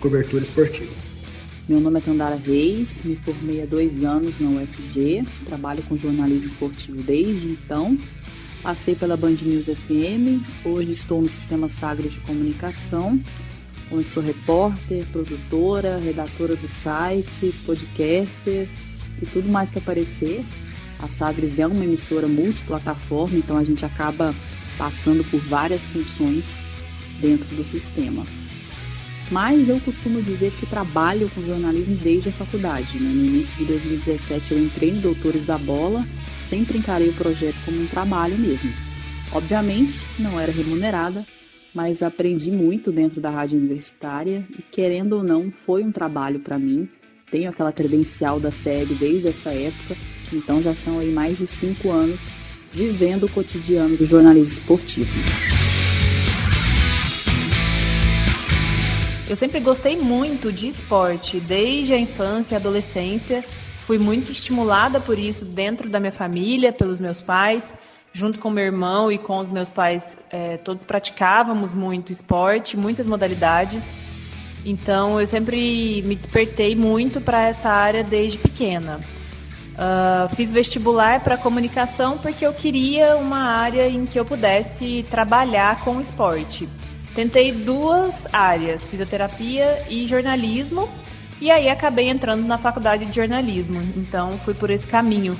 cobertura 0.00 0.42
esportiva. 0.42 0.90
Meu 1.68 1.80
nome 1.80 1.98
é 1.98 2.02
Tandara 2.02 2.34
Reis, 2.34 3.02
me 3.04 3.14
formei 3.16 3.62
há 3.62 3.66
dois 3.66 4.02
anos 4.02 4.40
na 4.40 4.48
UFG, 4.48 5.24
trabalho 5.44 5.82
com 5.84 5.96
jornalismo 5.96 6.46
esportivo 6.46 7.00
desde 7.02 7.50
então. 7.50 7.96
Passei 8.62 8.94
pela 8.94 9.16
Band 9.16 9.36
News 9.42 9.66
FM, 9.66 10.42
hoje 10.64 10.92
estou 10.92 11.22
no 11.22 11.28
Sistema 11.28 11.68
Sagres 11.68 12.14
de 12.14 12.20
Comunicação, 12.20 13.20
onde 13.90 14.08
sou 14.08 14.22
repórter, 14.22 15.06
produtora, 15.12 15.98
redatora 15.98 16.56
do 16.56 16.66
site, 16.66 17.54
podcaster 17.64 18.68
e 19.22 19.26
tudo 19.26 19.48
mais 19.48 19.70
que 19.70 19.78
aparecer. 19.78 20.44
A 20.98 21.08
Sagres 21.08 21.58
é 21.58 21.66
uma 21.66 21.84
emissora 21.84 22.26
multiplataforma, 22.26 23.38
então 23.38 23.56
a 23.56 23.64
gente 23.64 23.84
acaba 23.84 24.34
passando 24.76 25.24
por 25.30 25.40
várias 25.40 25.86
funções 25.86 26.46
dentro 27.20 27.54
do 27.54 27.62
sistema. 27.62 28.26
Mas 29.30 29.68
eu 29.68 29.80
costumo 29.80 30.20
dizer 30.20 30.52
que 30.52 30.66
trabalho 30.66 31.30
com 31.34 31.42
jornalismo 31.42 31.96
desde 31.96 32.30
a 32.30 32.32
faculdade. 32.32 32.98
Né? 32.98 33.10
No 33.12 33.24
início 33.24 33.56
de 33.56 33.64
2017 33.64 34.52
eu 34.52 34.58
entrei 34.58 34.92
no 34.92 35.00
Doutores 35.00 35.46
da 35.46 35.56
Bola 35.56 36.04
sempre 36.50 36.78
encarei 36.78 37.08
o 37.08 37.12
projeto 37.12 37.54
como 37.64 37.80
um 37.80 37.86
trabalho 37.86 38.36
mesmo. 38.36 38.72
Obviamente, 39.30 40.00
não 40.18 40.40
era 40.40 40.50
remunerada, 40.50 41.24
mas 41.72 42.02
aprendi 42.02 42.50
muito 42.50 42.90
dentro 42.90 43.20
da 43.20 43.30
rádio 43.30 43.56
universitária 43.56 44.44
e, 44.58 44.60
querendo 44.60 45.12
ou 45.12 45.22
não, 45.22 45.52
foi 45.52 45.84
um 45.84 45.92
trabalho 45.92 46.40
para 46.40 46.58
mim. 46.58 46.88
Tenho 47.30 47.48
aquela 47.48 47.72
credencial 47.72 48.40
da 48.40 48.50
SEB 48.50 48.94
desde 48.96 49.28
essa 49.28 49.50
época, 49.50 49.96
então 50.32 50.60
já 50.60 50.74
são 50.74 50.98
aí 50.98 51.12
mais 51.12 51.38
de 51.38 51.46
cinco 51.46 51.92
anos 51.92 52.28
vivendo 52.72 53.24
o 53.24 53.30
cotidiano 53.30 53.96
do 53.96 54.04
jornalismo 54.04 54.54
esportivo. 54.54 55.59
Eu 59.30 59.36
sempre 59.36 59.60
gostei 59.60 59.96
muito 59.96 60.52
de 60.52 60.68
esporte, 60.68 61.40
desde 61.40 61.94
a 61.94 61.98
infância 61.98 62.54
e 62.54 62.56
adolescência. 62.56 63.42
Fui 63.86 63.96
muito 63.96 64.32
estimulada 64.32 65.00
por 65.00 65.18
isso 65.18 65.44
dentro 65.44 65.88
da 65.88 65.98
minha 65.98 66.12
família, 66.12 66.72
pelos 66.72 66.98
meus 66.98 67.20
pais 67.20 67.72
junto 68.12 68.38
com 68.38 68.50
meu 68.50 68.64
irmão 68.64 69.10
e 69.10 69.18
com 69.18 69.38
os 69.38 69.48
meus 69.48 69.70
pais, 69.70 70.16
é, 70.30 70.56
todos 70.56 70.84
praticávamos 70.84 71.72
muito 71.72 72.10
esporte, 72.10 72.76
muitas 72.76 73.06
modalidades. 73.06 73.84
Então 74.64 75.20
eu 75.20 75.26
sempre 75.26 76.02
me 76.02 76.14
despertei 76.14 76.74
muito 76.74 77.20
para 77.20 77.48
essa 77.48 77.68
área 77.68 78.04
desde 78.04 78.38
pequena. 78.38 79.00
Uh, 79.70 80.34
fiz 80.34 80.52
vestibular 80.52 81.20
para 81.20 81.38
comunicação 81.38 82.18
porque 82.18 82.44
eu 82.44 82.52
queria 82.52 83.16
uma 83.16 83.38
área 83.38 83.88
em 83.88 84.04
que 84.04 84.20
eu 84.20 84.24
pudesse 84.24 85.06
trabalhar 85.08 85.80
com 85.80 86.00
esporte. 86.00 86.68
Tentei 87.14 87.50
duas 87.50 88.26
áreas, 88.32 88.86
fisioterapia 88.86 89.82
e 89.88 90.06
jornalismo, 90.06 90.88
e 91.40 91.50
aí 91.50 91.68
acabei 91.68 92.08
entrando 92.08 92.46
na 92.46 92.56
faculdade 92.56 93.04
de 93.06 93.14
jornalismo. 93.14 93.80
Então 93.96 94.38
fui 94.44 94.54
por 94.54 94.70
esse 94.70 94.86
caminho. 94.86 95.36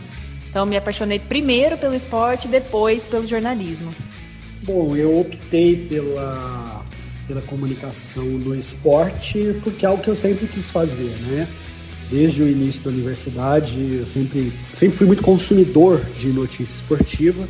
Então 0.49 0.67
me 0.67 0.77
apaixonei 0.77 1.21
primeiro 1.21 1.79
pelo 1.79 1.95
esporte, 1.95 2.49
depois 2.49 3.05
pelo 3.05 3.27
jornalismo. 3.27 3.93
Bom, 4.63 4.97
eu 4.97 5.21
optei 5.21 5.77
pela, 5.77 6.85
pela 7.29 7.41
comunicação 7.43 8.25
no 8.25 8.55
esporte 8.55 9.55
porque 9.63 9.87
é 9.87 9.89
algo 9.89 10.03
que 10.03 10.11
eu 10.11 10.17
sempre 10.17 10.49
quis 10.49 10.71
fazer, 10.71 11.17
né? 11.29 11.47
Desde 12.11 12.43
o 12.43 12.49
início 12.49 12.81
da 12.81 12.91
universidade, 12.91 13.99
eu 14.01 14.07
sempre, 14.07 14.53
sempre 14.75 14.99
fui 14.99 15.07
muito 15.07 15.23
consumidor 15.23 16.01
de 16.19 16.29
notícia 16.29 16.75
esportiva 16.75 17.47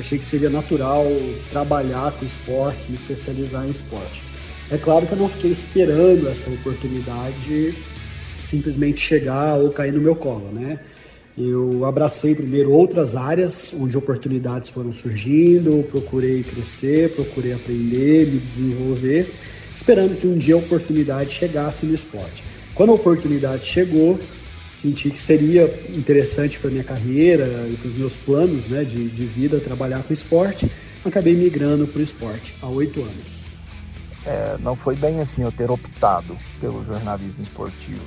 achei 0.00 0.18
que 0.18 0.24
seria 0.24 0.50
natural 0.50 1.04
trabalhar 1.50 2.12
com 2.12 2.26
esporte, 2.26 2.88
me 2.88 2.96
especializar 2.96 3.66
em 3.66 3.70
esporte. 3.70 4.22
É 4.70 4.78
claro 4.78 5.06
que 5.06 5.12
eu 5.12 5.18
não 5.18 5.28
fiquei 5.28 5.50
esperando 5.50 6.28
essa 6.28 6.50
oportunidade 6.50 7.74
simplesmente 8.40 9.00
chegar 9.00 9.56
ou 9.56 9.70
cair 9.70 9.92
no 9.92 10.00
meu 10.00 10.16
colo, 10.16 10.50
né? 10.52 10.78
Eu 11.36 11.84
abracei 11.84 12.34
primeiro 12.34 12.70
outras 12.70 13.16
áreas 13.16 13.74
onde 13.76 13.96
oportunidades 13.98 14.68
foram 14.68 14.92
surgindo, 14.92 15.84
procurei 15.90 16.44
crescer, 16.44 17.10
procurei 17.10 17.52
aprender, 17.52 18.26
me 18.26 18.38
desenvolver, 18.38 19.32
esperando 19.74 20.18
que 20.18 20.28
um 20.28 20.38
dia 20.38 20.54
a 20.54 20.58
oportunidade 20.58 21.32
chegasse 21.32 21.84
no 21.84 21.94
esporte. 21.94 22.44
Quando 22.72 22.90
a 22.90 22.94
oportunidade 22.94 23.66
chegou, 23.66 24.18
senti 24.88 25.10
que 25.10 25.20
seria 25.20 25.64
interessante 25.88 26.58
para 26.58 26.70
minha 26.70 26.84
carreira 26.84 27.46
e 27.68 27.76
para 27.76 27.88
os 27.88 27.96
meus 27.96 28.12
planos 28.12 28.66
né, 28.66 28.84
de, 28.84 29.08
de 29.08 29.26
vida 29.26 29.58
trabalhar 29.58 30.02
com 30.02 30.12
esporte, 30.12 30.70
acabei 31.04 31.34
migrando 31.34 31.86
para 31.86 32.00
o 32.00 32.02
esporte 32.02 32.54
há 32.62 32.68
oito 32.68 33.00
anos. 33.00 33.44
É, 34.26 34.56
não 34.60 34.76
foi 34.76 34.96
bem 34.96 35.20
assim 35.20 35.42
eu 35.42 35.52
ter 35.52 35.70
optado 35.70 36.36
pelo 36.60 36.84
jornalismo 36.84 37.42
esportivo 37.42 38.02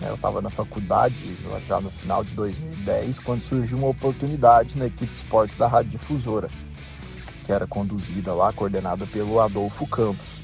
né? 0.00 0.08
Eu 0.08 0.14
estava 0.14 0.40
na 0.40 0.50
faculdade 0.50 1.36
já 1.68 1.80
no 1.80 1.90
final 1.90 2.24
de 2.24 2.32
2010, 2.32 3.18
quando 3.20 3.42
surgiu 3.42 3.78
uma 3.78 3.88
oportunidade 3.88 4.76
na 4.78 4.86
equipe 4.86 5.06
de 5.06 5.16
esportes 5.16 5.56
da 5.56 5.68
Rádio 5.68 5.92
Difusora, 5.92 6.48
que 7.44 7.52
era 7.52 7.66
conduzida 7.66 8.32
lá, 8.32 8.52
coordenada 8.52 9.06
pelo 9.06 9.40
Adolfo 9.40 9.86
Campos. 9.86 10.40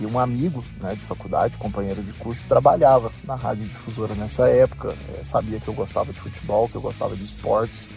E 0.00 0.06
um 0.06 0.18
amigo 0.18 0.64
né, 0.80 0.94
de 0.94 1.00
faculdade, 1.00 1.56
companheiro 1.56 2.02
de 2.02 2.12
curso, 2.14 2.40
trabalhava 2.48 3.10
na 3.24 3.34
Rádio 3.34 3.64
Difusora 3.64 4.14
nessa 4.14 4.48
época. 4.48 4.94
É, 5.18 5.24
sabia 5.24 5.58
que 5.58 5.68
eu 5.68 5.74
gostava 5.74 6.12
de 6.12 6.20
futebol, 6.20 6.68
que 6.68 6.76
eu 6.76 6.80
gostava 6.80 7.16
de 7.16 7.24
esportes. 7.24 7.88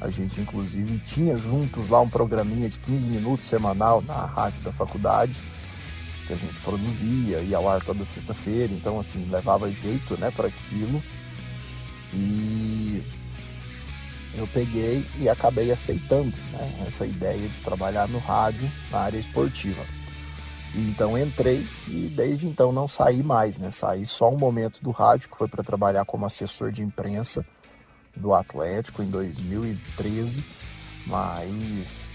A 0.00 0.10
gente, 0.10 0.40
inclusive, 0.40 0.98
tinha 1.06 1.38
juntos 1.38 1.88
lá 1.88 2.00
um 2.00 2.08
programinha 2.08 2.68
de 2.68 2.78
15 2.80 3.04
minutos 3.06 3.46
semanal 3.46 4.02
na 4.02 4.26
rádio 4.26 4.60
da 4.62 4.72
faculdade 4.72 5.34
que 6.26 6.32
a 6.32 6.36
gente 6.36 6.54
produzia, 6.60 7.38
ia 7.38 7.56
ao 7.56 7.68
ar 7.68 7.82
toda 7.82 8.04
sexta-feira, 8.04 8.72
então 8.72 8.98
assim, 8.98 9.24
levava 9.30 9.70
jeito 9.70 10.18
né, 10.18 10.30
para 10.30 10.48
aquilo. 10.48 11.02
E 12.12 13.02
eu 14.36 14.46
peguei 14.48 15.06
e 15.18 15.28
acabei 15.28 15.70
aceitando 15.70 16.34
né, 16.52 16.84
essa 16.86 17.06
ideia 17.06 17.48
de 17.48 17.60
trabalhar 17.62 18.08
no 18.08 18.18
rádio 18.18 18.70
na 18.90 19.00
área 19.00 19.18
esportiva. 19.18 19.84
Então 20.74 21.16
entrei 21.16 21.66
e 21.88 22.12
desde 22.14 22.46
então 22.46 22.72
não 22.72 22.86
saí 22.86 23.22
mais, 23.22 23.56
né? 23.58 23.70
Saí 23.70 24.04
só 24.04 24.30
um 24.30 24.36
momento 24.36 24.82
do 24.82 24.90
rádio, 24.90 25.28
que 25.30 25.36
foi 25.36 25.48
para 25.48 25.62
trabalhar 25.62 26.04
como 26.04 26.26
assessor 26.26 26.70
de 26.70 26.82
imprensa 26.82 27.44
do 28.14 28.34
Atlético 28.34 29.02
em 29.02 29.06
2013, 29.10 30.44
mas 31.06 32.06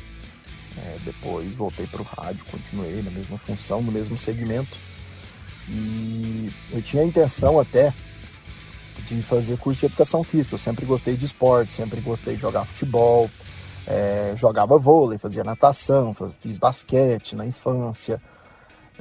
é, 0.77 0.97
depois 1.03 1.53
voltei 1.55 1.85
para 1.87 2.01
o 2.01 2.05
rádio, 2.05 2.45
continuei 2.45 3.01
na 3.01 3.11
mesma 3.11 3.37
função, 3.37 3.81
no 3.81 3.91
mesmo 3.91 4.17
segmento. 4.17 4.77
E 5.67 6.51
eu 6.71 6.81
tinha 6.81 7.03
a 7.03 7.05
intenção 7.05 7.59
até 7.59 7.93
de 9.05 9.21
fazer 9.21 9.57
curso 9.57 9.81
de 9.81 9.85
educação 9.87 10.23
física. 10.23 10.55
Eu 10.55 10.59
sempre 10.59 10.85
gostei 10.85 11.15
de 11.15 11.25
esporte, 11.25 11.73
sempre 11.73 12.01
gostei 12.01 12.35
de 12.35 12.41
jogar 12.41 12.65
futebol, 12.65 13.29
é, 13.87 14.33
jogava 14.37 14.77
vôlei, 14.77 15.17
fazia 15.17 15.43
natação, 15.43 16.15
fiz 16.41 16.57
basquete 16.57 17.35
na 17.35 17.45
infância. 17.45 18.21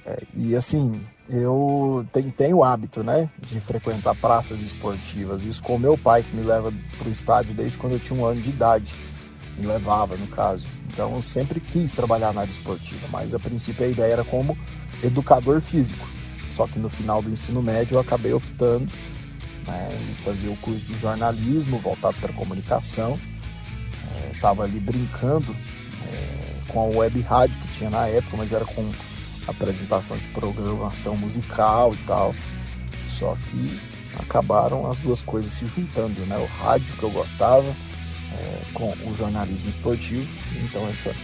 É, 0.06 0.22
e 0.34 0.56
assim, 0.56 1.00
eu 1.28 2.06
tenho, 2.12 2.32
tenho 2.32 2.56
o 2.58 2.64
hábito, 2.64 3.02
né, 3.02 3.28
de 3.48 3.60
frequentar 3.60 4.14
praças 4.14 4.60
esportivas. 4.60 5.44
Isso 5.44 5.62
com 5.62 5.78
meu 5.78 5.96
pai, 5.96 6.22
que 6.22 6.34
me 6.34 6.42
leva 6.42 6.72
para 6.98 7.08
o 7.08 7.12
estádio 7.12 7.54
desde 7.54 7.78
quando 7.78 7.94
eu 7.94 8.00
tinha 8.00 8.18
um 8.18 8.24
ano 8.24 8.40
de 8.40 8.50
idade. 8.50 8.94
Me 9.56 9.66
levava, 9.66 10.16
no 10.16 10.26
caso. 10.28 10.66
Então 10.88 11.14
eu 11.16 11.22
sempre 11.22 11.60
quis 11.60 11.92
trabalhar 11.92 12.32
na 12.32 12.42
área 12.42 12.50
esportiva, 12.50 13.06
mas 13.10 13.34
a 13.34 13.38
princípio 13.38 13.84
a 13.84 13.88
ideia 13.88 14.12
era 14.12 14.24
como 14.24 14.56
educador 15.02 15.60
físico. 15.60 16.06
Só 16.54 16.66
que 16.66 16.78
no 16.78 16.90
final 16.90 17.22
do 17.22 17.30
ensino 17.30 17.62
médio 17.62 17.94
eu 17.94 18.00
acabei 18.00 18.32
optando 18.32 18.90
né, 19.66 19.90
em 20.10 20.24
fazer 20.24 20.48
o 20.48 20.56
curso 20.56 20.80
de 20.80 20.98
jornalismo 20.98 21.78
voltado 21.78 22.16
para 22.20 22.32
comunicação. 22.32 23.18
Estava 24.32 24.64
é, 24.64 24.66
ali 24.66 24.80
brincando 24.80 25.54
é, 26.12 26.72
com 26.72 26.80
a 26.80 26.98
web 26.98 27.20
rádio 27.20 27.56
que 27.62 27.78
tinha 27.78 27.90
na 27.90 28.06
época, 28.06 28.36
mas 28.36 28.52
era 28.52 28.64
com 28.64 28.90
apresentação 29.46 30.16
de 30.16 30.26
programação 30.28 31.16
musical 31.16 31.92
e 31.94 31.98
tal. 32.06 32.34
Só 33.18 33.36
que 33.50 33.80
acabaram 34.18 34.90
as 34.90 34.98
duas 34.98 35.20
coisas 35.22 35.52
se 35.52 35.66
juntando, 35.66 36.24
né? 36.26 36.36
O 36.38 36.62
rádio 36.62 36.92
que 36.98 37.02
eu 37.02 37.10
gostava 37.10 37.68
é, 37.68 38.60
com 38.72 38.90
o 38.90 39.16
jornalismo 39.16 39.70
esportivo. 39.70 40.26
Então 40.64 40.88
essa, 40.88 41.14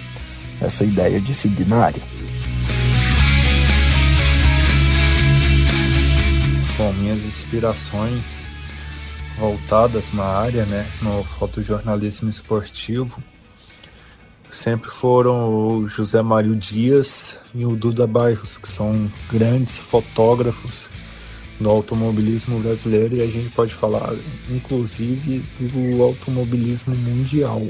essa 0.60 0.84
ideia 0.84 1.20
de 1.20 1.34
seguir 1.34 1.66
na 1.66 1.84
área. 1.84 2.02
Bom, 6.76 6.92
minhas 6.92 7.22
inspirações 7.22 8.22
voltadas 9.38 10.12
na 10.12 10.24
área, 10.24 10.64
né, 10.66 10.86
no 11.00 11.24
fotojornalismo 11.24 12.28
esportivo, 12.28 13.22
sempre 14.50 14.90
foram 14.90 15.78
o 15.78 15.88
José 15.88 16.22
Mário 16.22 16.54
Dias 16.54 17.34
e 17.54 17.64
o 17.64 17.76
Duda 17.76 18.06
Bairros, 18.06 18.58
que 18.58 18.68
são 18.68 19.10
grandes 19.30 19.76
fotógrafos 19.76 20.86
no 21.58 21.70
automobilismo 21.70 22.60
brasileiro 22.60 23.16
e 23.16 23.22
a 23.22 23.26
gente 23.26 23.50
pode 23.50 23.72
falar 23.72 24.14
inclusive 24.50 25.42
do 25.58 26.02
automobilismo 26.02 26.94
mundial, 26.94 27.62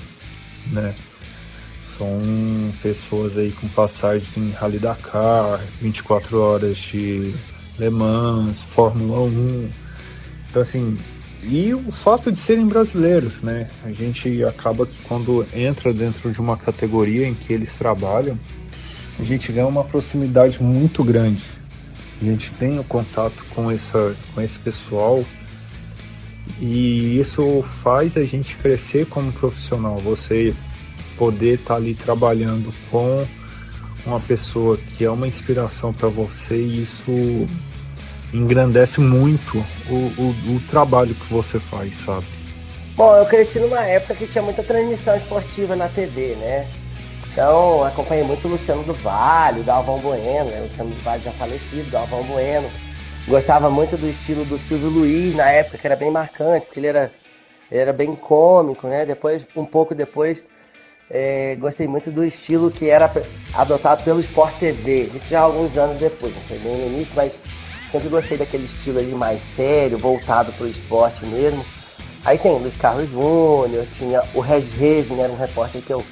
né? 0.72 0.94
São 1.96 2.20
pessoas 2.82 3.38
aí 3.38 3.52
com 3.52 3.68
passagens 3.68 4.36
em 4.36 4.50
Rally 4.50 4.78
Dakar, 4.78 5.60
24 5.80 6.38
horas 6.38 6.76
de 6.76 7.34
Le 7.78 7.90
Mans, 7.90 8.60
Fórmula 8.60 9.20
1. 9.20 9.70
Então 10.50 10.62
assim, 10.62 10.98
e 11.48 11.74
o 11.74 11.92
fato 11.92 12.32
de 12.32 12.40
serem 12.40 12.66
brasileiros, 12.66 13.42
né? 13.42 13.70
A 13.84 13.92
gente 13.92 14.44
acaba 14.44 14.86
que 14.86 14.96
quando 15.04 15.46
entra 15.54 15.92
dentro 15.92 16.30
de 16.32 16.40
uma 16.40 16.56
categoria 16.56 17.26
em 17.26 17.34
que 17.34 17.52
eles 17.52 17.74
trabalham, 17.74 18.38
a 19.18 19.22
gente 19.22 19.50
ganha 19.52 19.66
uma 19.66 19.84
proximidade 19.84 20.62
muito 20.62 21.02
grande 21.04 21.56
a 22.20 22.24
gente 22.24 22.50
tem 22.54 22.78
o 22.78 22.84
contato 22.84 23.44
com, 23.54 23.70
essa, 23.70 24.16
com 24.34 24.40
esse 24.40 24.58
pessoal 24.58 25.22
e 26.58 27.20
isso 27.20 27.62
faz 27.82 28.16
a 28.16 28.24
gente 28.24 28.56
crescer 28.56 29.06
como 29.06 29.32
profissional. 29.32 29.98
Você 29.98 30.54
poder 31.18 31.54
estar 31.54 31.74
tá 31.74 31.76
ali 31.76 31.94
trabalhando 31.94 32.72
com 32.90 33.26
uma 34.06 34.20
pessoa 34.20 34.76
que 34.76 35.04
é 35.04 35.10
uma 35.10 35.26
inspiração 35.26 35.92
para 35.92 36.08
você 36.08 36.56
e 36.56 36.82
isso 36.82 37.48
engrandece 38.32 39.00
muito 39.00 39.58
o, 39.88 39.94
o, 39.94 40.56
o, 40.56 40.60
trabalho 40.68 41.14
que 41.14 41.32
você 41.32 41.58
faz, 41.58 41.94
sabe? 42.04 42.26
Bom, 42.96 43.14
eu 43.16 43.26
cresci 43.26 43.58
numa 43.58 43.82
época 43.82 44.14
que 44.14 44.26
tinha 44.26 44.42
muita 44.42 44.62
transmissão 44.62 45.16
esportiva 45.16 45.76
na 45.76 45.88
TV, 45.88 46.34
né? 46.36 46.66
Então, 47.30 47.84
acompanhei 47.84 48.24
muito 48.24 48.48
o 48.48 48.52
Luciano 48.52 48.82
do 48.82 48.94
Vale, 48.94 49.60
o 49.60 49.64
Galvão 49.64 49.98
Bueno, 49.98 50.50
né? 50.50 50.60
O 50.60 50.62
Luciano 50.62 50.90
do 50.90 51.02
Vale 51.02 51.22
já 51.22 51.32
falecido, 51.32 51.90
Galvão 51.90 52.22
Bueno. 52.24 52.70
Gostava 53.28 53.68
muito 53.68 53.96
do 53.96 54.08
estilo 54.08 54.44
do 54.44 54.58
Silvio 54.60 54.88
Luiz 54.88 55.34
na 55.34 55.50
época, 55.50 55.76
que 55.76 55.86
era 55.86 55.96
bem 55.96 56.10
marcante, 56.10 56.64
porque 56.64 56.80
ele 56.80 56.86
era, 56.86 57.12
ele 57.70 57.80
era 57.80 57.92
bem 57.92 58.14
cômico, 58.14 58.86
né? 58.86 59.04
Depois, 59.04 59.44
um 59.54 59.66
pouco 59.66 59.94
depois, 59.94 60.42
é, 61.10 61.56
gostei 61.56 61.86
muito 61.86 62.10
do 62.10 62.24
estilo 62.24 62.70
que 62.70 62.88
era 62.88 63.12
adotado 63.52 64.02
pelo 64.02 64.20
Sport 64.20 64.54
TV. 64.58 65.10
Isso 65.14 65.28
já 65.28 65.40
alguns 65.40 65.76
anos 65.76 65.98
depois, 65.98 66.34
não 66.34 66.42
foi 66.42 66.58
bem 66.58 66.76
no 66.76 66.86
início, 66.86 67.12
mas 67.14 67.34
sempre 67.90 68.08
gostei 68.08 68.36
daquele 68.36 68.64
estilo 68.64 68.98
ali 68.98 69.12
mais 69.12 69.40
sério, 69.54 69.98
voltado 69.98 70.52
para 70.52 70.64
o 70.64 70.68
esporte 70.68 71.24
mesmo. 71.26 71.64
Aí 72.24 72.38
tem 72.38 72.52
Luiz 72.58 72.76
Carlos 72.76 73.08
Júnior, 73.10 73.86
tinha 73.96 74.22
o 74.34 74.40
Regis 74.40 75.10
era 75.18 75.32
um 75.32 75.36
repórter 75.36 75.80
que 75.80 75.92
eu 75.92 76.04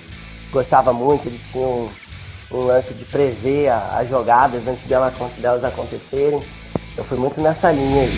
gostava 0.52 0.92
muito, 0.92 1.26
ele 1.26 1.40
tinha 1.50 1.66
um, 1.66 1.88
um 2.52 2.58
lance 2.58 2.94
de 2.94 3.04
prever 3.04 3.68
as 3.70 4.08
jogadas 4.08 4.66
antes 4.66 4.84
delas, 4.84 5.12
delas 5.38 5.64
acontecerem. 5.64 6.40
Eu 6.96 7.04
fui 7.04 7.18
muito 7.18 7.40
nessa 7.40 7.72
linha 7.72 8.02
aí. 8.02 8.14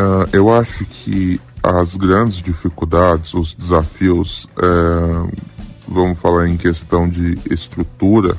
Uh, 0.00 0.28
eu 0.32 0.54
acho 0.54 0.86
que 0.86 1.38
as 1.62 1.94
grandes 1.94 2.36
dificuldades, 2.36 3.34
os 3.34 3.52
desafios, 3.52 4.48
é, 4.56 5.36
vamos 5.86 6.18
falar 6.18 6.48
em 6.48 6.56
questão 6.56 7.06
de 7.06 7.38
estrutura, 7.50 8.34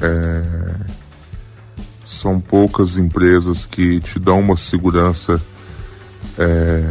é, 0.00 0.44
são 2.06 2.38
poucas 2.40 2.96
empresas 2.96 3.66
que 3.66 3.98
te 4.00 4.20
dão 4.20 4.38
uma 4.38 4.56
segurança 4.56 5.42
é, 6.38 6.84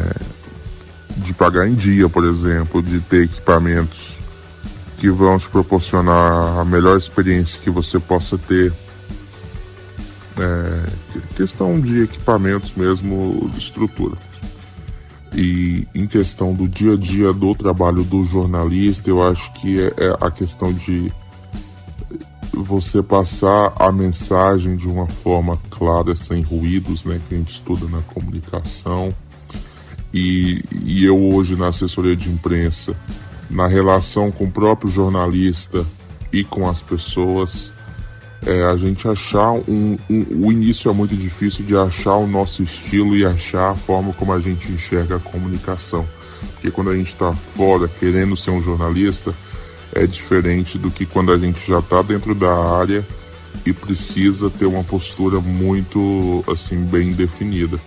de 1.18 1.34
pagar 1.34 1.68
em 1.68 1.74
dia, 1.74 2.10
por 2.10 2.26
exemplo, 2.26 2.84
de 2.84 3.00
ter 3.00 3.24
equipamentos 3.24 4.14
que 4.98 5.10
vão 5.10 5.40
te 5.40 5.50
proporcionar 5.50 6.60
a 6.60 6.66
melhor 6.66 6.98
experiência 6.98 7.60
que 7.64 7.70
você 7.70 7.98
possa 7.98 8.38
ter. 8.38 8.74
É, 10.38 10.90
questão 11.36 11.80
de 11.80 12.04
equipamentos 12.04 12.74
mesmo, 12.76 13.50
de 13.54 13.60
estrutura. 13.60 14.18
E 15.34 15.88
em 15.94 16.08
questão 16.08 16.54
do 16.54 16.68
dia 16.68 16.94
a 16.94 16.98
dia 16.98 17.34
do 17.34 17.54
trabalho 17.54 18.04
do 18.04 18.26
jornalista, 18.26 19.10
eu 19.10 19.22
acho 19.22 19.52
que 19.54 19.82
é, 19.82 19.94
é 19.98 20.18
a 20.20 20.32
questão 20.32 20.74
de 20.74 21.12
você 22.54 23.04
passar 23.04 23.74
a 23.78 23.92
mensagem 23.92 24.78
de 24.78 24.88
uma 24.88 25.08
forma 25.08 25.60
clara, 25.70 26.16
sem 26.16 26.42
ruídos, 26.42 27.04
né, 27.04 27.20
que 27.28 27.36
a 27.36 27.38
gente 27.38 27.52
estuda 27.52 27.86
na 27.88 28.02
comunicação. 28.04 29.14
E, 30.14 30.64
e 30.72 31.04
eu 31.04 31.22
hoje 31.34 31.56
na 31.58 31.68
assessoria 31.68 32.16
de 32.16 32.30
imprensa, 32.30 32.96
na 33.50 33.68
relação 33.68 34.32
com 34.32 34.46
o 34.46 34.52
próprio 34.52 34.90
jornalista 34.90 35.86
e 36.32 36.44
com 36.44 36.70
as 36.70 36.82
pessoas, 36.82 37.72
é, 38.46 38.64
a 38.64 38.78
gente 38.78 39.08
achar 39.08 39.52
um, 39.52 39.98
um, 40.10 40.48
O 40.48 40.52
início 40.52 40.90
é 40.90 40.94
muito 40.94 41.16
difícil 41.16 41.66
de 41.66 41.76
achar 41.76 42.16
o 42.16 42.28
nosso 42.28 42.62
estilo 42.62 43.18
e 43.18 43.26
achar 43.26 43.72
a 43.72 43.76
forma 43.76 44.14
como 44.14 44.32
a 44.34 44.40
gente 44.40 44.72
enxerga 44.72 45.16
a 45.16 45.20
comunicação. 45.20 46.08
Porque 46.54 46.70
quando 46.70 46.92
a 46.92 46.96
gente 46.96 47.10
está 47.10 47.34
fora 47.34 47.88
querendo 47.88 48.38
ser 48.38 48.52
um 48.52 48.62
jornalista, 48.62 49.34
é 49.94 50.06
diferente 50.06 50.78
do 50.78 50.92
que 50.92 51.06
quando 51.06 51.32
a 51.32 51.38
gente 51.38 51.60
já 51.68 51.80
está 51.80 52.02
dentro 52.02 52.36
da 52.36 52.54
área 52.54 53.06
e 53.66 53.74
precisa 53.74 54.50
ter 54.50 54.66
uma 54.66 54.84
postura 54.84 55.40
muito 55.40 56.44
assim 56.48 56.84
bem 56.84 57.14
definida. 57.14 57.80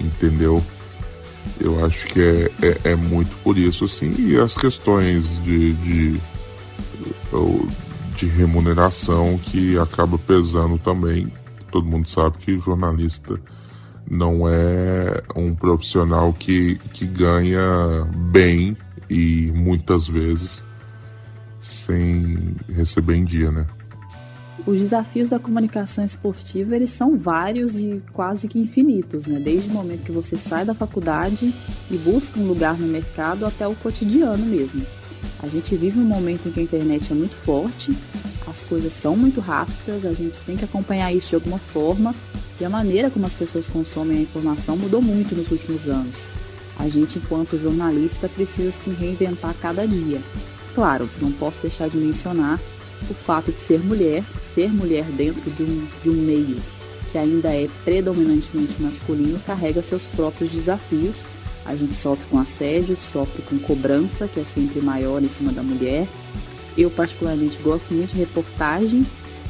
Entendeu? 0.00 0.62
Eu 1.60 1.84
acho 1.84 2.06
que 2.06 2.20
é, 2.20 2.50
é, 2.62 2.90
é 2.92 2.96
muito 2.96 3.34
por 3.42 3.58
isso 3.58 3.86
assim. 3.86 4.14
E 4.18 4.38
as 4.38 4.56
questões 4.56 5.42
de, 5.42 5.72
de 5.72 6.20
de 8.16 8.26
remuneração 8.26 9.38
que 9.38 9.78
acaba 9.78 10.18
pesando 10.18 10.78
também. 10.78 11.30
Todo 11.70 11.86
mundo 11.86 12.08
sabe 12.08 12.38
que 12.38 12.58
jornalista 12.58 13.38
não 14.10 14.48
é 14.48 15.22
um 15.34 15.54
profissional 15.54 16.32
que, 16.32 16.76
que 16.92 17.06
ganha 17.06 18.04
bem 18.30 18.76
e 19.10 19.52
muitas 19.52 20.08
vezes 20.08 20.64
sem 21.60 22.54
receber 22.68 23.16
em 23.16 23.24
dia, 23.24 23.50
né? 23.50 23.66
Os 24.66 24.80
desafios 24.80 25.28
da 25.28 25.38
comunicação 25.38 26.04
esportiva, 26.04 26.74
eles 26.74 26.90
são 26.90 27.18
vários 27.18 27.78
e 27.78 28.02
quase 28.12 28.48
que 28.48 28.58
infinitos, 28.58 29.26
né? 29.26 29.38
Desde 29.38 29.68
o 29.68 29.72
momento 29.72 30.04
que 30.04 30.12
você 30.12 30.36
sai 30.36 30.64
da 30.64 30.74
faculdade 30.74 31.52
e 31.90 31.98
busca 31.98 32.40
um 32.40 32.46
lugar 32.46 32.78
no 32.78 32.86
mercado 32.86 33.44
até 33.44 33.66
o 33.66 33.74
cotidiano 33.74 34.44
mesmo. 34.46 34.84
A 35.42 35.48
gente 35.48 35.76
vive 35.76 35.98
um 35.98 36.04
momento 36.04 36.48
em 36.48 36.52
que 36.52 36.60
a 36.60 36.62
internet 36.62 37.12
é 37.12 37.14
muito 37.14 37.34
forte, 37.36 37.96
as 38.46 38.62
coisas 38.62 38.92
são 38.92 39.16
muito 39.16 39.40
rápidas, 39.40 40.04
a 40.04 40.12
gente 40.12 40.38
tem 40.46 40.56
que 40.56 40.64
acompanhar 40.64 41.12
isso 41.12 41.30
de 41.30 41.34
alguma 41.34 41.58
forma 41.58 42.14
e 42.60 42.64
a 42.64 42.70
maneira 42.70 43.10
como 43.10 43.26
as 43.26 43.34
pessoas 43.34 43.68
consomem 43.68 44.18
a 44.18 44.22
informação 44.22 44.76
mudou 44.76 45.02
muito 45.02 45.34
nos 45.34 45.50
últimos 45.50 45.88
anos. 45.88 46.26
A 46.78 46.88
gente, 46.88 47.18
enquanto 47.18 47.58
jornalista, 47.58 48.28
precisa 48.28 48.70
se 48.70 48.90
reinventar 48.90 49.54
cada 49.60 49.86
dia. 49.86 50.20
Claro, 50.74 51.08
não 51.20 51.32
posso 51.32 51.60
deixar 51.62 51.88
de 51.88 51.96
mencionar 51.96 52.60
o 53.10 53.14
fato 53.14 53.52
de 53.52 53.60
ser 53.60 53.82
mulher, 53.82 54.22
ser 54.40 54.72
mulher 54.72 55.04
dentro 55.04 55.50
de 55.50 55.62
um, 55.62 55.86
de 56.02 56.10
um 56.10 56.14
meio 56.14 56.56
que 57.12 57.18
ainda 57.18 57.48
é 57.48 57.68
predominantemente 57.84 58.82
masculino, 58.82 59.38
carrega 59.40 59.80
seus 59.80 60.02
próprios 60.02 60.50
desafios 60.50 61.24
a 61.66 61.74
gente 61.74 61.94
sofre 61.94 62.24
com 62.30 62.38
assédio, 62.38 62.96
sofre 62.96 63.42
com 63.42 63.58
cobrança, 63.58 64.28
que 64.28 64.40
é 64.40 64.44
sempre 64.44 64.80
maior 64.80 65.22
em 65.22 65.28
cima 65.28 65.52
da 65.52 65.62
mulher. 65.62 66.06
Eu, 66.76 66.90
particularmente, 66.90 67.58
gosto 67.62 67.92
muito 67.92 68.12
de 68.12 68.18
reportagem 68.18 69.04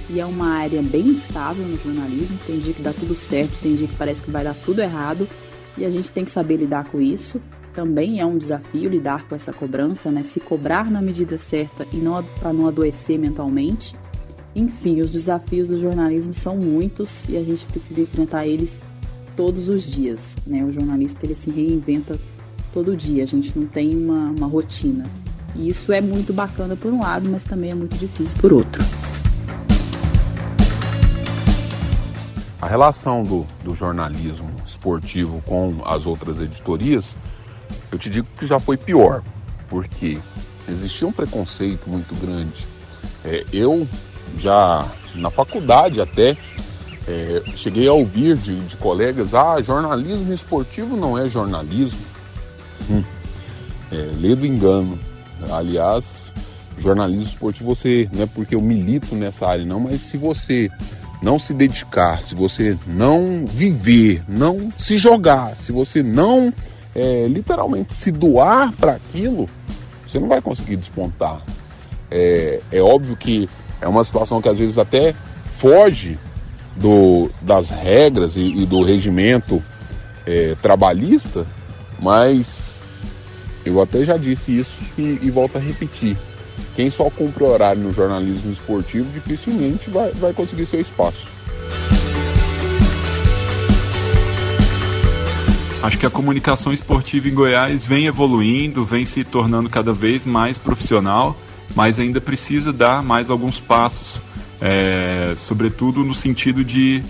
e 0.09 0.21
é 0.21 0.27
uma 0.27 0.49
área 0.49 0.81
bem 0.83 1.09
estável 1.09 1.65
no 1.65 1.77
jornalismo. 1.77 2.39
Tem 2.47 2.59
dia 2.59 2.73
que 2.73 2.83
dá 2.83 2.93
tudo 2.93 3.17
certo, 3.17 3.53
tem 3.61 3.75
dia 3.75 3.89
que 3.89 3.97
parece 3.97 4.23
que 4.23 4.31
vai 4.31 4.45
dar 4.45 4.55
tudo 4.55 4.81
errado 4.81 5.29
e 5.77 5.85
a 5.85 5.91
gente 5.91 6.13
tem 6.13 6.25
que 6.25 6.31
saber 6.31 6.57
lidar 6.57 6.85
com 6.85 7.01
isso. 7.01 7.41
Também 7.75 8.21
é 8.21 8.25
um 8.25 8.39
desafio 8.39 8.89
lidar 8.89 9.29
com 9.29 9.35
essa 9.35 9.53
cobrança, 9.53 10.11
né? 10.11 10.23
Se 10.23 10.41
cobrar 10.41 10.91
na 10.91 11.03
medida 11.03 11.37
certa 11.37 11.87
e 11.93 11.97
não 11.97 12.23
para 12.25 12.53
não 12.53 12.67
adoecer 12.67 13.19
mentalmente. 13.19 13.95
Enfim, 14.55 15.03
os 15.03 15.13
desafios 15.13 15.69
do 15.69 15.79
jornalismo 15.79 16.33
são 16.33 16.57
muitos 16.57 17.25
e 17.29 17.37
a 17.37 17.45
gente 17.45 17.67
precisa 17.67 18.01
enfrentar 18.01 18.47
eles 18.47 18.81
todos 19.37 19.69
os 19.69 19.83
dias, 19.83 20.37
né? 20.47 20.65
O 20.65 20.73
jornalista 20.73 21.25
ele 21.25 21.35
se 21.35 21.51
reinventa 21.51 22.19
todo 22.73 22.97
dia, 22.97 23.23
a 23.23 23.27
gente 23.27 23.57
não 23.57 23.67
tem 23.67 23.95
uma, 23.95 24.31
uma 24.31 24.47
rotina. 24.47 25.05
E 25.55 25.69
isso 25.69 25.93
é 25.93 26.01
muito 26.01 26.33
bacana 26.33 26.77
por 26.77 26.93
um 26.93 27.01
lado, 27.01 27.29
mas 27.29 27.45
também 27.45 27.71
é 27.71 27.75
muito 27.75 27.97
difícil 27.97 28.37
por 28.39 28.53
outro. 28.53 28.83
A 32.61 32.67
relação 32.67 33.23
do, 33.23 33.47
do 33.63 33.75
jornalismo 33.75 34.51
esportivo 34.67 35.43
com 35.47 35.83
as 35.85 36.05
outras 36.05 36.41
editorias, 36.41 37.15
eu 37.93 37.99
te 37.99 38.11
digo 38.11 38.27
que 38.39 38.47
já 38.47 38.59
foi 38.59 38.77
pior, 38.77 39.23
porque 39.69 40.19
existia 40.69 41.07
um 41.07 41.13
preconceito 41.13 41.89
muito 41.89 42.15
grande. 42.17 42.67
É, 43.25 43.45
eu 43.53 43.87
já 44.39 44.87
na 45.15 45.31
faculdade 45.31 46.01
até 46.01 46.37
é, 47.09 47.43
cheguei 47.57 47.87
a 47.87 47.93
ouvir 47.93 48.37
de, 48.37 48.59
de, 48.61 48.77
colegas, 48.77 49.33
ah, 49.33 49.61
jornalismo 49.63 50.33
esportivo 50.33 50.97
não 50.97 51.17
é 51.17 51.29
jornalismo. 51.29 52.01
Hum, 52.91 53.03
é, 53.93 53.97
ledo 54.19 54.45
engano. 54.45 54.99
Aliás, 55.51 56.33
jornalismo 56.79 57.25
esportivo 57.25 57.75
você, 57.75 58.09
não 58.13 58.23
é 58.23 58.27
porque 58.27 58.55
eu 58.55 58.61
milito 58.61 59.15
nessa 59.15 59.47
área 59.47 59.65
não, 59.65 59.79
mas 59.79 60.01
se 60.01 60.17
você 60.17 60.69
não 61.23 61.39
se 61.39 61.55
dedicar, 61.55 62.23
se 62.23 62.35
você 62.35 62.77
não 62.87 63.47
viver, 63.47 64.23
não 64.29 64.73
se 64.79 64.99
jogar, 64.99 65.57
se 65.57 65.73
você 65.73 66.03
não 66.03 66.53
é, 66.95 67.27
literalmente 67.29 67.95
se 67.95 68.11
doar 68.11 68.73
para 68.73 68.93
aquilo, 68.93 69.49
você 70.07 70.19
não 70.19 70.29
vai 70.29 70.41
conseguir 70.41 70.77
despontar. 70.77 71.43
É, 72.11 72.61
é 72.73 72.81
óbvio 72.81 73.17
que 73.17 73.49
é 73.81 73.87
uma 73.87 74.03
situação 74.03 74.41
que 74.41 74.49
às 74.49 74.59
vezes 74.59 74.79
até 74.79 75.15
foge 75.59 76.19
do, 76.77 77.31
das 77.41 77.71
regras 77.71 78.37
e, 78.37 78.43
e 78.43 78.67
do 78.67 78.83
regimento 78.83 79.63
é, 80.27 80.55
trabalhista, 80.61 81.47
mas 82.01 82.75
eu 83.65 83.81
até 83.81 84.05
já 84.05 84.17
disse 84.17 84.57
isso 84.57 84.81
e, 84.97 85.19
e 85.23 85.31
volto 85.31 85.57
a 85.57 85.61
repetir. 85.61 86.17
Quem 86.75 86.91
só 86.91 87.09
cumpre 87.11 87.45
horário 87.45 87.83
no 87.83 87.93
jornalismo 87.93 88.53
esportivo 88.53 89.11
dificilmente 89.13 89.91
vai, 89.91 90.11
vai 90.13 90.33
conseguir 90.33 90.67
seu 90.67 90.81
espaço. 90.81 91.27
Acho 95.83 95.99
que 95.99 96.07
a 96.07 96.11
comunicação 96.11 96.73
esportiva 96.73 97.29
em 97.29 97.35
Goiás 97.35 97.87
vem 97.87 98.07
evoluindo, 98.07 98.85
vem 98.85 99.05
se 99.05 99.23
tornando 99.23 99.71
cada 99.71 99.93
vez 99.93 100.27
mais 100.27 100.59
profissional, 100.59 101.37
mas 101.75 101.99
ainda 101.99 102.21
precisa 102.21 102.73
dar 102.73 103.03
mais 103.03 103.31
alguns 103.31 103.61
passos, 103.61 104.21
é, 104.61 105.35
sobretudo 105.37 106.03
no 106.03 106.15
sentido 106.15 106.65
de 106.65 107.03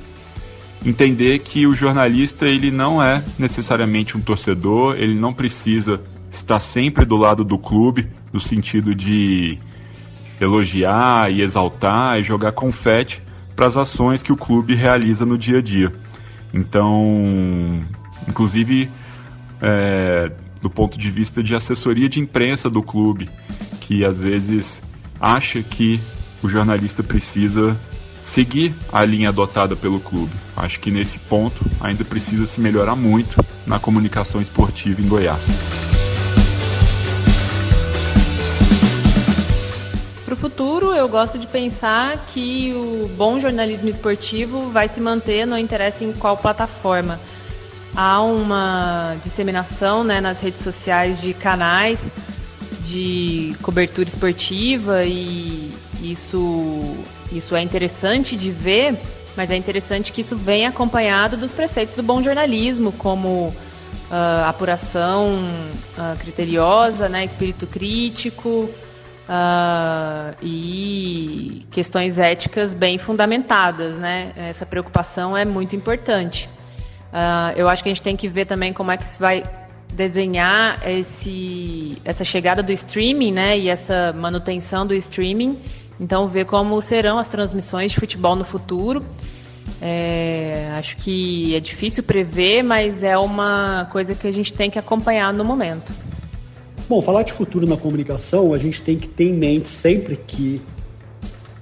entender 0.85 1.41
que 1.41 1.67
o 1.67 1.75
jornalista 1.75 2.47
ele 2.47 2.71
não 2.71 3.03
é 3.03 3.23
necessariamente 3.39 4.17
um 4.17 4.21
torcedor, 4.21 4.97
ele 4.97 5.15
não 5.15 5.33
precisa 5.33 6.01
estar 6.31 6.61
sempre 6.61 7.05
do 7.05 7.17
lado 7.17 7.43
do 7.43 7.59
clube, 7.59 8.09
no 8.33 8.41
sentido 8.41 8.95
de 8.95 9.59
elogiar 10.41 11.33
e 11.33 11.41
exaltar 11.41 12.21
e 12.21 12.25
jogar 12.25 12.53
confete 12.53 13.23
para 13.55 13.67
as 13.67 13.77
ações 13.77 14.23
que 14.23 14.33
o 14.33 14.37
clube 14.37 14.75
realiza 14.75 15.25
no 15.25 15.39
dia 15.39 15.59
a 15.59 15.63
dia. 15.63 15.93
Então, 16.53 17.83
inclusive, 18.29 18.91
é, 19.61 20.31
do 20.61 20.69
ponto 20.69 20.99
de 20.99 21.11
vista 21.11 21.43
de 21.43 21.55
assessoria 21.55 22.09
de 22.09 22.21
imprensa 22.21 22.69
do 22.69 22.83
clube, 22.83 23.29
que 23.81 24.05
às 24.05 24.19
vezes 24.19 24.83
acha 25.19 25.63
que 25.63 26.01
o 26.47 26.49
jornalista 26.49 27.03
precisa 27.03 27.77
seguir 28.23 28.73
a 28.93 29.05
linha 29.05 29.29
adotada 29.29 29.75
pelo 29.75 29.99
clube. 29.99 30.33
Acho 30.57 30.79
que 30.79 30.91
nesse 30.91 31.19
ponto 31.19 31.65
ainda 31.81 32.05
precisa 32.05 32.47
se 32.47 32.61
melhorar 32.61 32.95
muito 32.95 33.37
na 33.67 33.79
comunicação 33.79 34.41
esportiva 34.41 35.01
em 35.01 35.09
Goiás. 35.09 35.43
Para 40.25 40.35
o 40.35 40.37
futuro, 40.37 40.93
eu 40.93 41.09
gosto 41.09 41.39
de 41.39 41.47
pensar 41.47 42.27
que 42.27 42.73
o 42.75 43.11
bom 43.17 43.41
jornalismo 43.41 43.89
esportivo 43.89 44.71
vai 44.71 44.89
se 44.89 45.01
manter, 45.01 45.47
não 45.47 45.59
interessa 45.59 46.05
em 46.05 46.13
qual 46.13 46.37
plataforma. 46.37 47.21
Há 47.95 48.21
uma 48.21 49.17
disseminação 49.23 50.05
né, 50.05 50.21
nas 50.21 50.41
redes 50.41 50.61
sociais 50.61 51.21
de 51.21 51.33
canais 51.35 52.01
de 52.83 53.57
cobertura 53.63 54.09
esportiva 54.09 55.05
e 55.05 55.73
isso, 56.11 56.97
isso 57.33 57.55
é 57.57 57.63
interessante 57.63 58.37
de 58.37 58.51
ver, 58.51 58.99
mas 59.37 59.51
é 59.51 59.57
interessante 59.57 60.13
que 60.13 60.21
isso 60.21 60.37
venha 60.37 60.69
acompanhado 60.69 61.37
dos 61.37 61.53
preceitos 61.53 61.95
do 61.95 62.03
bom 62.03 62.23
jornalismo, 62.23 62.93
como 62.93 63.49
uh, 63.49 63.55
apuração 64.47 65.49
uh, 65.99 66.17
criteriosa, 66.19 67.09
né, 67.09 67.25
espírito 67.25 67.67
crítico, 67.67 68.71
Uh, 69.29 70.37
e 70.41 71.67
questões 71.73 72.17
éticas 72.17 72.75
bem 72.75 72.97
fundamentadas, 72.97 73.99
né? 73.99 74.33
Essa 74.37 74.65
preocupação 74.65 75.37
é 75.37 75.45
muito 75.45 75.75
importante. 75.75 76.49
Eu 77.57 77.69
acho 77.69 77.83
que 77.83 77.89
a 77.89 77.93
gente 77.93 78.03
tem 78.05 78.15
que 78.15 78.29
ver 78.29 78.45
também 78.47 78.73
como 78.73 78.93
é 78.93 78.97
que 78.97 79.09
se 79.09 79.19
vai 79.19 79.43
desenhar 79.93 80.81
esse, 80.89 82.01
essa 82.05 82.23
chegada 82.23 82.63
do 82.63 82.71
streaming, 82.71 83.33
né? 83.33 83.59
E 83.59 83.69
essa 83.69 84.13
manutenção 84.13 84.87
do 84.87 84.95
streaming. 84.95 85.59
Então, 85.99 86.29
ver 86.29 86.45
como 86.45 86.81
serão 86.83 87.19
as 87.19 87.29
transmissões 87.29 87.93
de 87.93 88.01
futebol 88.01 88.37
no 88.37 88.45
futuro. 88.45 89.03
É, 89.81 90.71
acho 90.77 90.97
que 90.97 91.55
é 91.55 91.61
difícil 91.61 92.03
prever, 92.03 92.63
mas 92.63 93.03
é 93.03 93.17
uma 93.17 93.87
coisa 93.91 94.15
que 94.15 94.27
a 94.27 94.31
gente 94.31 94.53
tem 94.53 94.71
que 94.71 94.79
acompanhar 94.79 95.33
no 95.33 95.45
momento. 95.45 95.93
Bom, 96.89 97.03
falar 97.03 97.25
de 97.25 97.33
futuro 97.33 97.67
na 97.67 97.77
comunicação, 97.77 98.55
a 98.55 98.59
gente 98.59 98.81
tem 98.81 98.97
que 98.97 99.09
ter 99.09 99.25
em 99.25 99.33
mente 99.33 99.69
sempre 99.69 100.17
que 100.17 100.63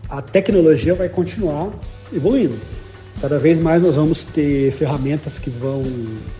a 0.08 0.20
tecnologia 0.20 0.94
vai 0.94 1.08
continuar 1.08 1.70
evoluindo. 2.12 2.58
Cada 3.20 3.38
vez 3.38 3.58
mais 3.58 3.82
nós 3.82 3.96
vamos 3.96 4.22
ter 4.22 4.72
ferramentas 4.72 5.38
que 5.38 5.48
vão, 5.48 5.82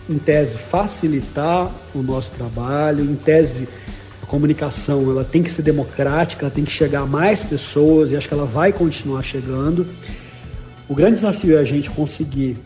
em 0.09 0.17
tese, 0.17 0.57
facilitar 0.57 1.71
o 1.95 1.99
nosso 1.99 2.31
trabalho, 2.31 3.03
em 3.03 3.15
tese, 3.15 3.67
a 4.25 4.27
comunicação 4.27 5.11
ela 5.11 5.23
tem 5.23 5.43
que 5.43 5.51
ser 5.51 5.61
democrática, 5.61 6.45
ela 6.45 6.53
tem 6.53 6.65
que 6.65 6.71
chegar 6.71 7.01
a 7.01 7.05
mais 7.05 7.43
pessoas 7.43 8.09
e 8.09 8.17
acho 8.17 8.27
que 8.27 8.33
ela 8.33 8.45
vai 8.45 8.73
continuar 8.73 9.21
chegando. 9.21 9.85
O 10.89 10.95
grande 10.95 11.15
desafio 11.15 11.57
é 11.57 11.61
a 11.61 11.63
gente 11.63 11.91
conseguir 11.91 12.57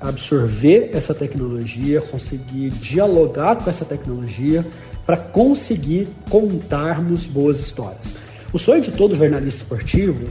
absorver 0.00 0.88
essa 0.94 1.12
tecnologia, 1.12 2.00
conseguir 2.00 2.70
dialogar 2.70 3.56
com 3.56 3.68
essa 3.68 3.84
tecnologia, 3.84 4.64
para 5.04 5.18
conseguir 5.18 6.08
contarmos 6.30 7.26
boas 7.26 7.60
histórias. 7.60 8.14
O 8.50 8.58
sonho 8.58 8.80
de 8.80 8.90
todo 8.90 9.14
jornalista 9.14 9.62
esportivo 9.62 10.28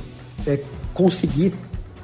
é 0.48 0.60
conseguir 0.96 1.54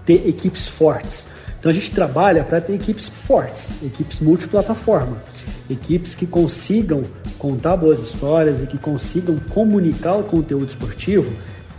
ter 0.06 0.30
equipes 0.30 0.68
fortes. 0.68 1.26
Então 1.60 1.70
a 1.70 1.74
gente 1.74 1.92
trabalha 1.92 2.44
para 2.44 2.62
ter 2.62 2.74
equipes 2.74 3.08
fortes, 3.08 3.74
equipes 3.84 4.20
multiplataforma, 4.22 5.22
equipes 5.70 6.16
que 6.16 6.26
consigam 6.26 7.04
contar 7.38 7.76
boas 7.76 8.00
histórias 8.00 8.64
e 8.64 8.68
que 8.68 8.78
consigam 8.78 9.38
comunicar 9.50 10.16
o 10.16 10.24
conteúdo 10.24 10.70
esportivo 10.70 11.32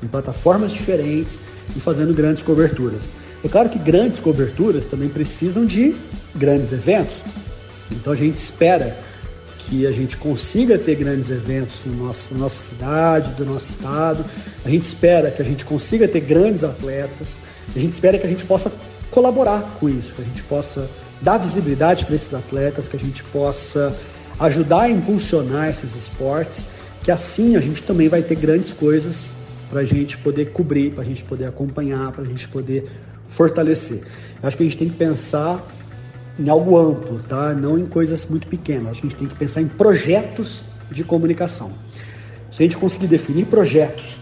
em 0.02 0.06
plataformas 0.06 0.72
diferentes 0.72 1.38
e 1.74 1.80
fazendo 1.80 2.12
grandes 2.12 2.42
coberturas. 2.42 3.10
É 3.42 3.48
claro 3.48 3.70
que 3.70 3.78
grandes 3.78 4.20
coberturas 4.20 4.84
também 4.84 5.08
precisam 5.08 5.64
de 5.64 5.96
grandes 6.34 6.72
eventos. 6.72 7.16
Então 7.90 8.12
a 8.12 8.16
gente 8.16 8.36
espera 8.36 8.96
que 9.58 9.86
a 9.86 9.90
gente 9.90 10.16
consiga 10.16 10.78
ter 10.78 10.96
grandes 10.96 11.30
eventos 11.30 11.80
no 11.86 12.06
nosso, 12.06 12.34
na 12.34 12.40
nossa 12.40 12.60
cidade, 12.60 13.32
do 13.34 13.46
nosso 13.46 13.70
estado. 13.70 14.24
A 14.64 14.68
gente 14.68 14.84
espera 14.84 15.30
que 15.30 15.40
a 15.40 15.44
gente 15.44 15.64
consiga 15.64 16.06
ter 16.06 16.20
grandes 16.20 16.64
atletas. 16.64 17.38
A 17.74 17.78
gente 17.78 17.92
espera 17.92 18.18
que 18.18 18.26
a 18.26 18.30
gente 18.30 18.44
possa 18.44 18.70
colaborar 19.10 19.62
com 19.78 19.88
isso, 19.88 20.14
que 20.14 20.22
a 20.22 20.24
gente 20.24 20.42
possa 20.44 20.88
dar 21.20 21.38
visibilidade 21.38 22.04
para 22.04 22.14
esses 22.14 22.32
atletas, 22.32 22.88
que 22.88 22.96
a 22.96 22.98
gente 22.98 23.22
possa 23.24 23.94
ajudar 24.38 24.82
a 24.82 24.90
impulsionar 24.90 25.68
esses 25.68 25.94
esportes, 25.94 26.66
que 27.02 27.10
assim 27.10 27.56
a 27.56 27.60
gente 27.60 27.82
também 27.82 28.08
vai 28.08 28.22
ter 28.22 28.36
grandes 28.36 28.72
coisas 28.72 29.34
para 29.68 29.80
a 29.80 29.84
gente 29.84 30.16
poder 30.18 30.52
cobrir, 30.52 30.92
para 30.92 31.02
a 31.02 31.06
gente 31.06 31.22
poder 31.24 31.46
acompanhar, 31.46 32.10
para 32.12 32.22
a 32.22 32.26
gente 32.26 32.48
poder 32.48 32.90
fortalecer. 33.28 34.02
Eu 34.42 34.48
acho 34.48 34.56
que 34.56 34.62
a 34.62 34.66
gente 34.66 34.78
tem 34.78 34.88
que 34.88 34.96
pensar 34.96 35.66
em 36.38 36.48
algo 36.48 36.78
amplo, 36.78 37.20
tá? 37.22 37.52
Não 37.52 37.78
em 37.78 37.86
coisas 37.86 38.26
muito 38.26 38.46
pequenas. 38.46 38.88
A 38.88 38.92
gente 39.00 39.14
tem 39.14 39.28
que 39.28 39.34
pensar 39.34 39.60
em 39.60 39.68
projetos 39.68 40.64
de 40.90 41.04
comunicação. 41.04 41.72
Se 42.50 42.62
a 42.62 42.64
gente 42.64 42.76
conseguir 42.76 43.06
definir 43.06 43.46
projetos 43.46 44.20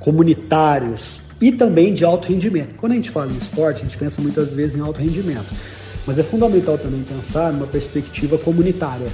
comunitários 0.00 1.20
e 1.44 1.52
também 1.52 1.92
de 1.92 2.06
alto 2.06 2.26
rendimento. 2.26 2.74
Quando 2.78 2.92
a 2.92 2.94
gente 2.94 3.10
fala 3.10 3.30
em 3.30 3.36
esporte, 3.36 3.80
a 3.80 3.84
gente 3.84 3.98
pensa 3.98 4.18
muitas 4.22 4.54
vezes 4.54 4.78
em 4.78 4.80
alto 4.80 4.98
rendimento, 4.98 5.44
mas 6.06 6.18
é 6.18 6.22
fundamental 6.22 6.78
também 6.78 7.02
pensar 7.02 7.52
numa 7.52 7.66
perspectiva 7.66 8.38
comunitária. 8.38 9.08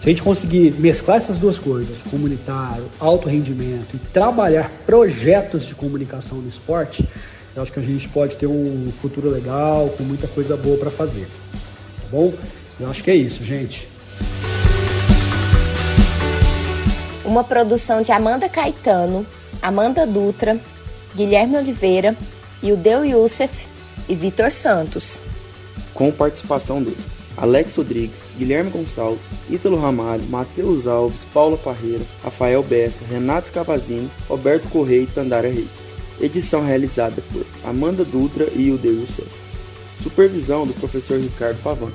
Se 0.00 0.08
a 0.08 0.08
gente 0.08 0.22
conseguir 0.22 0.72
mesclar 0.80 1.18
essas 1.18 1.36
duas 1.36 1.58
coisas, 1.58 1.98
comunitário, 2.10 2.86
alto 2.98 3.28
rendimento, 3.28 3.94
e 3.94 3.98
trabalhar 3.98 4.72
projetos 4.86 5.66
de 5.66 5.74
comunicação 5.74 6.38
no 6.38 6.48
esporte, 6.48 7.06
eu 7.54 7.62
acho 7.62 7.70
que 7.70 7.80
a 7.80 7.82
gente 7.82 8.08
pode 8.08 8.36
ter 8.36 8.46
um 8.46 8.90
futuro 9.02 9.28
legal, 9.28 9.90
com 9.90 10.04
muita 10.04 10.26
coisa 10.26 10.56
boa 10.56 10.78
para 10.78 10.90
fazer. 10.90 11.28
Tá 12.00 12.08
bom? 12.10 12.32
Eu 12.80 12.88
acho 12.88 13.04
que 13.04 13.10
é 13.10 13.14
isso, 13.14 13.44
gente. 13.44 13.86
Uma 17.26 17.44
produção 17.44 18.00
de 18.00 18.10
Amanda 18.10 18.48
Caetano, 18.48 19.26
Amanda 19.60 20.06
Dutra, 20.06 20.58
Guilherme 21.14 21.56
Oliveira, 21.56 22.16
Ildeu 22.62 23.04
Youssef 23.04 23.66
e 24.08 24.14
Vitor 24.14 24.50
Santos. 24.50 25.20
Com 25.92 26.10
participação 26.10 26.82
de 26.82 26.96
Alex 27.36 27.74
Rodrigues, 27.76 28.22
Guilherme 28.38 28.70
Gonçalves, 28.70 29.26
Ítalo 29.50 29.78
Ramalho, 29.78 30.24
Matheus 30.24 30.86
Alves, 30.86 31.20
Paula 31.32 31.56
Parreira, 31.56 32.04
Rafael 32.22 32.62
Bessa, 32.62 33.04
Renato 33.08 33.48
Scavazini, 33.48 34.10
Roberto 34.28 34.68
Correia 34.68 35.02
e 35.02 35.06
Tandara 35.06 35.48
Reis. 35.48 35.82
Edição 36.20 36.64
realizada 36.64 37.22
por 37.32 37.44
Amanda 37.64 38.04
Dutra 38.04 38.48
e 38.54 38.68
Hilde 38.68 38.88
Youssef. 38.88 39.28
Supervisão 40.02 40.66
do 40.66 40.74
professor 40.74 41.18
Ricardo 41.18 41.62
Pavan. 41.62 41.90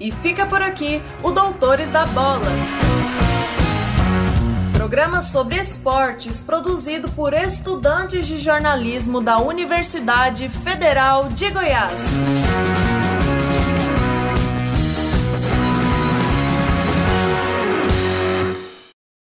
E 0.00 0.12
fica 0.22 0.46
por 0.46 0.62
aqui 0.62 1.02
o 1.20 1.32
Doutores 1.32 1.90
da 1.90 2.06
Bola. 2.06 2.46
Programa 4.88 5.20
sobre 5.20 5.56
esportes 5.56 6.40
produzido 6.40 7.10
por 7.10 7.34
estudantes 7.34 8.26
de 8.26 8.38
jornalismo 8.38 9.20
da 9.20 9.36
Universidade 9.36 10.48
Federal 10.48 11.28
de 11.28 11.50
Goiás. 11.50 11.92